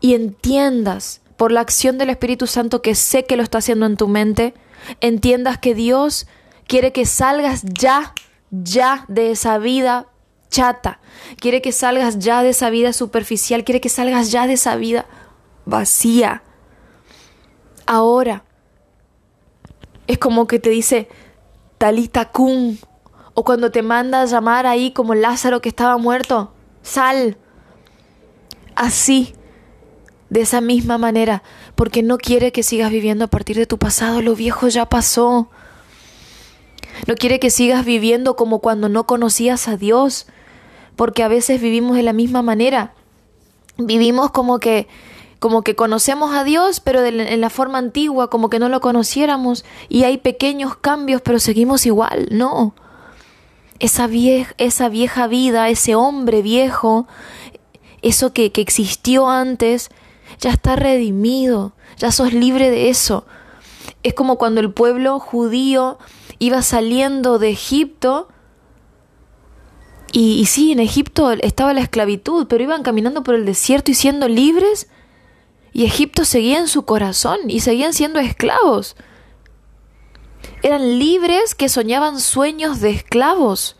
y 0.01 0.15
entiendas 0.15 1.21
por 1.37 1.53
la 1.53 1.61
acción 1.61 1.99
del 1.99 2.11
Espíritu 2.11 2.47
Santo 2.47 2.83
que 2.83 2.95
sé 2.95 3.25
que 3.25 3.37
lo 3.37 3.43
está 3.43 3.59
haciendo 3.59 3.87
en 3.87 3.97
tu 3.97 4.09
mente, 4.09 4.55
entiendas 5.01 5.59
que 5.59 5.75
Dios 5.75 6.27
quiere 6.67 6.93
que 6.93 7.07
salgas 7.07 7.63
ya, 7.63 8.15
ya 8.51 9.05
de 9.09 9.31
esa 9.31 9.59
vida 9.59 10.09
chata, 10.51 11.01
quiere 11.41 11.63
que 11.63 11.73
salgas 11.73 12.19
ya 12.19 12.43
de 12.43 12.51
esa 12.51 12.71
vida 12.71 12.93
superficial, 12.93 13.65
quiere 13.65 13.81
que 13.81 13.89
salgas 13.89 14.31
ya 14.31 14.47
de 14.47 14.55
esa 14.55 14.77
vida 14.77 15.07
vacía. 15.65 16.43
Ahora. 17.87 18.45
Es 20.09 20.19
como 20.19 20.47
que 20.47 20.59
te 20.59 20.69
dice, 20.69 21.09
Talita 21.79 22.31
Kun, 22.31 22.79
o 23.35 23.45
cuando 23.45 23.71
te 23.71 23.83
manda 23.83 24.23
a 24.23 24.27
llamar 24.27 24.67
ahí 24.67 24.93
como 24.93 25.15
Lázaro 25.15 25.61
que 25.61 25.69
estaba 25.69 25.97
muerto, 25.99 26.53
sal. 26.83 27.37
Así, 28.75 29.35
de 30.31 30.41
esa 30.41 30.61
misma 30.61 30.99
manera, 30.99 31.43
porque 31.75 32.03
no 32.03 32.19
quiere 32.19 32.53
que 32.53 32.63
sigas 32.63 32.91
viviendo 32.91 33.25
a 33.25 33.29
partir 33.29 33.57
de 33.57 33.67
tu 33.67 33.79
pasado, 33.79 34.23
lo 34.23 34.35
viejo 34.35 34.69
ya 34.69 34.87
pasó. 34.87 35.51
No 37.07 37.15
quiere 37.15 37.39
que 37.39 37.51
sigas 37.51 37.85
viviendo 37.85 38.37
como 38.37 38.61
cuando 38.61 38.89
no 38.89 39.05
conocías 39.07 39.69
a 39.69 39.77
Dios, 39.77 40.27
porque 40.97 41.23
a 41.23 41.29
veces 41.29 41.61
vivimos 41.61 41.97
de 41.97 42.03
la 42.03 42.13
misma 42.13 42.43
manera. 42.43 42.95
Vivimos 43.79 44.31
como 44.31 44.59
que 44.59 44.89
como 45.39 45.63
que 45.63 45.75
conocemos 45.75 46.33
a 46.37 46.45
Dios, 46.45 46.79
pero 46.79 47.05
en 47.05 47.41
la 47.41 47.51
forma 47.51 47.77
antigua, 47.77 48.31
como 48.31 48.49
que 48.49 48.61
no 48.61 48.69
lo 48.69 48.81
conociéramos, 48.81 49.65
y 49.89 50.05
hay 50.05 50.19
pequeños 50.19 50.77
cambios, 50.77 51.21
pero 51.21 51.41
seguimos 51.41 51.85
igual. 51.85 52.29
No. 52.31 52.77
Esa 53.83 54.07
vieja, 54.07 54.55
esa 54.59 54.89
vieja 54.89 55.27
vida, 55.27 55.69
ese 55.69 55.97
hombre 55.97 56.41
viejo, 56.41 57.09
eso 58.01 58.33
que, 58.33 58.53
que 58.53 58.61
existió 58.61 59.29
antes, 59.29 59.91
ya 60.39 60.51
está 60.51 60.77
redimido, 60.77 61.73
ya 61.99 62.13
sos 62.13 62.33
libre 62.33 62.71
de 62.71 62.91
eso. 62.91 63.27
Es 64.05 64.15
como 64.15 64.39
cuando 64.39 64.61
el 64.61 64.73
pueblo 64.73 65.19
judío 65.19 65.99
iba 66.39 66.63
saliendo 66.63 67.41
de 67.41 67.51
Egipto, 67.51 68.29
y, 70.13 70.35
y, 70.41 70.47
sí, 70.47 70.71
en 70.71 70.79
Egipto 70.79 71.33
estaba 71.33 71.73
la 71.73 71.81
esclavitud, 71.81 72.47
pero 72.47 72.63
iban 72.63 72.85
caminando 72.85 73.25
por 73.25 73.35
el 73.35 73.45
desierto 73.45 73.91
y 73.91 73.95
siendo 73.95 74.29
libres, 74.29 74.87
y 75.73 75.87
Egipto 75.87 76.25
seguía 76.25 76.61
en 76.61 76.69
su 76.69 76.85
corazón 76.85 77.39
y 77.49 77.61
seguían 77.61 77.95
siendo 77.95 78.21
esclavos. 78.21 78.95
Eran 80.63 80.99
libres 80.99 81.55
que 81.55 81.69
soñaban 81.69 82.21
sueños 82.21 82.81
de 82.81 82.91
esclavos. 82.91 83.77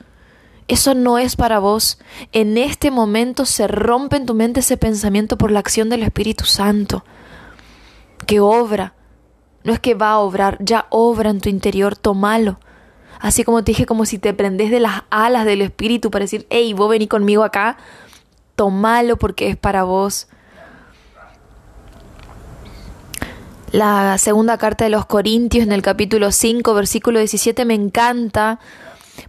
Eso 0.67 0.95
no 0.95 1.19
es 1.19 1.37
para 1.37 1.59
vos. 1.59 1.99
En 2.33 2.59
este 2.59 2.91
momento 2.91 3.45
se 3.45 3.69
rompe 3.69 4.17
en 4.17 4.27
tu 4.27 4.35
mente 4.35 4.61
ese 4.61 4.77
pensamiento 4.77 5.39
por 5.39 5.51
la 5.51 5.61
acción 5.61 5.89
del 5.89 6.03
Espíritu 6.03 6.45
Santo, 6.45 7.05
que 8.27 8.41
obra. 8.41 8.95
No 9.65 9.73
es 9.73 9.81
que 9.81 9.95
va 9.95 10.11
a 10.11 10.19
obrar, 10.19 10.59
ya 10.61 10.87
obra 10.91 11.31
en 11.31 11.41
tu 11.41 11.49
interior, 11.49 11.97
tomalo. 11.97 12.59
Así 13.21 13.45
como 13.45 13.63
te 13.63 13.71
dije, 13.71 13.87
como 13.87 14.05
si 14.05 14.19
te 14.19 14.35
prendes 14.35 14.73
de 14.73 14.81
las 14.81 15.03
alas 15.11 15.45
del 15.45 15.63
Espíritu 15.63 16.11
para 16.11 16.25
decir, 16.25 16.47
hey, 16.51 16.73
vos 16.73 16.91
vení 16.91 17.07
conmigo 17.07 17.45
acá, 17.45 17.77
tomalo 18.57 19.17
porque 19.17 19.49
es 19.49 19.57
para 19.57 19.85
vos. 19.85 20.27
La 23.73 24.19
segunda 24.19 24.59
carta 24.59 24.85
de 24.85 24.91
los 24.91 25.07
Corintios 25.07 25.65
en 25.65 25.73
el 25.73 25.81
capítulo 25.81 26.31
5, 26.31 26.75
versículo 26.75 27.21
17 27.21 27.65
me 27.65 27.73
encanta 27.73 28.61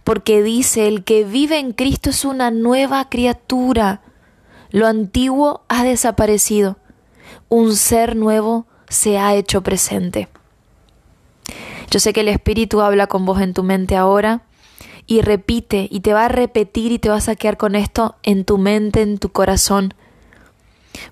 porque 0.04 0.42
dice, 0.42 0.86
el 0.86 1.02
que 1.02 1.24
vive 1.24 1.58
en 1.58 1.72
Cristo 1.72 2.10
es 2.10 2.26
una 2.26 2.50
nueva 2.50 3.08
criatura. 3.08 4.02
Lo 4.70 4.86
antiguo 4.86 5.62
ha 5.68 5.82
desaparecido. 5.82 6.76
Un 7.48 7.74
ser 7.74 8.16
nuevo 8.16 8.66
se 8.86 9.16
ha 9.16 9.34
hecho 9.34 9.62
presente. 9.62 10.28
Yo 11.90 11.98
sé 11.98 12.12
que 12.12 12.20
el 12.20 12.28
Espíritu 12.28 12.82
habla 12.82 13.06
con 13.06 13.24
vos 13.24 13.40
en 13.40 13.54
tu 13.54 13.62
mente 13.62 13.96
ahora 13.96 14.42
y 15.06 15.22
repite 15.22 15.88
y 15.90 16.00
te 16.00 16.12
va 16.12 16.26
a 16.26 16.28
repetir 16.28 16.92
y 16.92 16.98
te 16.98 17.08
vas 17.08 17.30
a 17.30 17.36
quedar 17.36 17.56
con 17.56 17.74
esto 17.74 18.16
en 18.22 18.44
tu 18.44 18.58
mente, 18.58 19.00
en 19.00 19.16
tu 19.16 19.30
corazón. 19.30 19.94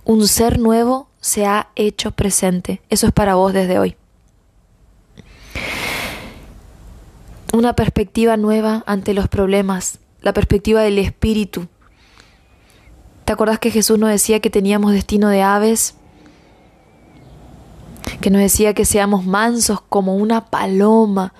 Un 0.05 0.29
ser 0.29 0.59
nuevo 0.59 1.09
se 1.23 1.47
ha 1.47 1.69
hecho 1.77 2.11
presente. 2.11 2.83
Eso 2.91 3.07
es 3.07 3.13
para 3.13 3.37
vos 3.37 3.55
desde 3.55 3.79
hoy. 3.79 3.97
Una 7.55 7.75
perspectiva 7.75 8.37
nueva 8.37 8.83
ante 8.87 9.15
los 9.15 9.29
problemas, 9.29 10.01
la 10.21 10.33
perspectiva 10.33 10.83
del 10.83 10.99
espíritu. 10.99 11.69
¿Te 13.25 13.33
acordás 13.33 13.61
que 13.61 13.71
Jesús 13.71 13.99
nos 13.99 14.11
decía 14.11 14.41
que 14.41 14.51
teníamos 14.51 14.93
destino 14.93 15.29
de 15.29 15.43
aves? 15.43 15.95
Que 18.21 18.31
nos 18.31 18.41
decía 18.41 18.75
que 18.75 18.85
seamos 18.85 19.25
mansos 19.25 19.81
como 19.81 20.17
una 20.17 20.47
paloma, 20.47 21.35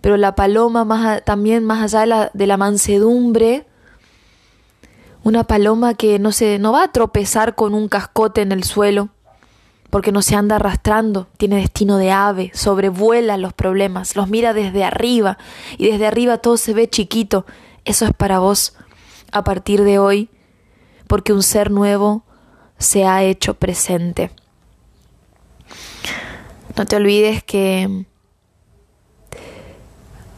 pero 0.00 0.16
la 0.16 0.34
paloma 0.34 0.84
más, 0.84 1.24
también 1.24 1.64
más 1.64 1.82
allá 1.82 2.00
de 2.00 2.06
la, 2.06 2.30
de 2.34 2.46
la 2.48 2.56
mansedumbre, 2.56 3.66
una 5.22 5.44
paloma 5.44 5.94
que 5.94 6.18
no 6.18 6.32
se 6.32 6.58
no 6.58 6.72
va 6.72 6.84
a 6.84 6.92
tropezar 6.92 7.54
con 7.54 7.74
un 7.74 7.88
cascote 7.88 8.40
en 8.40 8.50
el 8.50 8.64
suelo, 8.64 9.10
porque 9.90 10.12
no 10.12 10.22
se 10.22 10.34
anda 10.34 10.56
arrastrando, 10.56 11.28
tiene 11.36 11.56
destino 11.56 11.96
de 11.96 12.10
ave, 12.10 12.50
sobrevuela 12.54 13.36
los 13.36 13.52
problemas, 13.52 14.16
los 14.16 14.28
mira 14.28 14.52
desde 14.52 14.84
arriba 14.84 15.38
y 15.78 15.90
desde 15.90 16.06
arriba 16.06 16.38
todo 16.38 16.56
se 16.56 16.74
ve 16.74 16.88
chiquito. 16.88 17.46
Eso 17.84 18.04
es 18.04 18.12
para 18.12 18.38
vos 18.38 18.74
a 19.32 19.44
partir 19.44 19.82
de 19.84 19.98
hoy, 19.98 20.28
porque 21.06 21.32
un 21.32 21.42
ser 21.42 21.70
nuevo 21.70 22.24
se 22.78 23.04
ha 23.06 23.22
hecho 23.22 23.54
presente. 23.54 24.30
No 26.76 26.86
te 26.86 26.96
olvides 26.96 27.42
que 27.42 28.06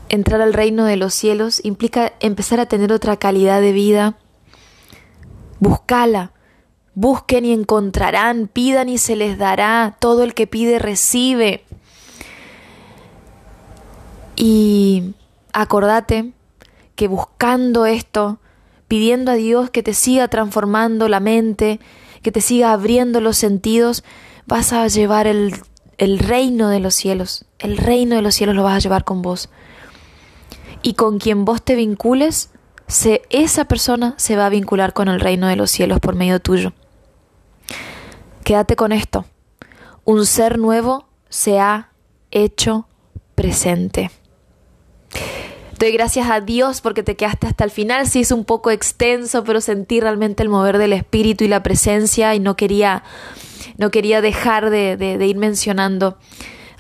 entrar 0.08 0.40
al 0.40 0.54
reino 0.54 0.84
de 0.84 0.96
los 0.96 1.12
cielos 1.12 1.60
implica 1.64 2.12
empezar 2.20 2.60
a 2.60 2.66
tener 2.66 2.92
otra 2.92 3.16
calidad 3.16 3.60
de 3.60 3.72
vida. 3.72 4.16
Buscala 5.58 6.32
Busquen 7.00 7.46
y 7.46 7.54
encontrarán, 7.54 8.46
pidan 8.46 8.90
y 8.90 8.98
se 8.98 9.16
les 9.16 9.38
dará, 9.38 9.96
todo 10.00 10.22
el 10.22 10.34
que 10.34 10.46
pide 10.46 10.78
recibe. 10.78 11.64
Y 14.36 15.14
acordate 15.54 16.32
que 16.96 17.08
buscando 17.08 17.86
esto, 17.86 18.38
pidiendo 18.86 19.30
a 19.30 19.36
Dios 19.36 19.70
que 19.70 19.82
te 19.82 19.94
siga 19.94 20.28
transformando 20.28 21.08
la 21.08 21.20
mente, 21.20 21.80
que 22.20 22.32
te 22.32 22.42
siga 22.42 22.74
abriendo 22.74 23.22
los 23.22 23.38
sentidos, 23.38 24.04
vas 24.46 24.74
a 24.74 24.86
llevar 24.86 25.26
el, 25.26 25.54
reino 26.18 26.68
de 26.68 26.80
los 26.80 26.94
cielos. 26.94 27.46
El 27.58 27.78
reino 27.78 28.16
de 28.16 28.20
los 28.20 28.34
cielos 28.34 28.54
lo 28.54 28.62
vas 28.62 28.76
a 28.76 28.80
llevar 28.80 29.04
con 29.04 29.22
vos. 29.22 29.48
Y 30.82 30.92
con 30.92 31.18
quien 31.18 31.46
vos 31.46 31.62
te 31.62 31.76
vincules, 31.76 32.50
esa 33.30 33.64
persona 33.64 34.12
se 34.18 34.36
va 34.36 34.44
a 34.44 34.50
vincular 34.50 34.92
con 34.92 35.08
el 35.08 35.18
reino 35.18 35.46
de 35.46 35.56
los 35.56 35.70
cielos 35.70 35.98
por 35.98 36.14
medio 36.14 36.40
tuyo. 36.40 36.74
Quédate 38.44 38.76
con 38.76 38.92
esto. 38.92 39.24
Un 40.04 40.26
ser 40.26 40.58
nuevo 40.58 41.06
se 41.28 41.58
ha 41.58 41.90
hecho 42.30 42.86
presente. 43.34 44.10
Doy 45.78 45.92
gracias 45.92 46.28
a 46.28 46.40
Dios 46.40 46.80
porque 46.82 47.02
te 47.02 47.16
quedaste 47.16 47.46
hasta 47.46 47.64
el 47.64 47.70
final. 47.70 48.06
Sí 48.06 48.20
es 48.20 48.32
un 48.32 48.44
poco 48.44 48.70
extenso, 48.70 49.44
pero 49.44 49.60
sentí 49.60 50.00
realmente 50.00 50.42
el 50.42 50.50
mover 50.50 50.76
del 50.76 50.92
espíritu 50.92 51.44
y 51.44 51.48
la 51.48 51.62
presencia 51.62 52.34
y 52.34 52.40
no 52.40 52.54
quería, 52.54 53.02
no 53.78 53.90
quería 53.90 54.20
dejar 54.20 54.68
de, 54.68 54.96
de 54.96 55.26
ir 55.26 55.36
mencionando 55.36 56.18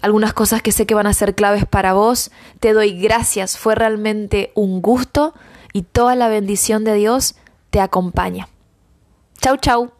algunas 0.02 0.32
cosas 0.32 0.62
que 0.62 0.72
sé 0.72 0.86
que 0.86 0.94
van 0.94 1.06
a 1.06 1.14
ser 1.14 1.34
claves 1.34 1.64
para 1.66 1.92
vos. 1.92 2.30
Te 2.58 2.72
doy 2.72 3.00
gracias. 3.00 3.56
Fue 3.56 3.74
realmente 3.74 4.52
un 4.54 4.82
gusto 4.82 5.34
y 5.72 5.82
toda 5.82 6.14
la 6.14 6.28
bendición 6.28 6.84
de 6.84 6.94
Dios 6.94 7.36
te 7.70 7.80
acompaña. 7.80 8.48
Chau, 9.40 9.56
chau. 9.56 9.99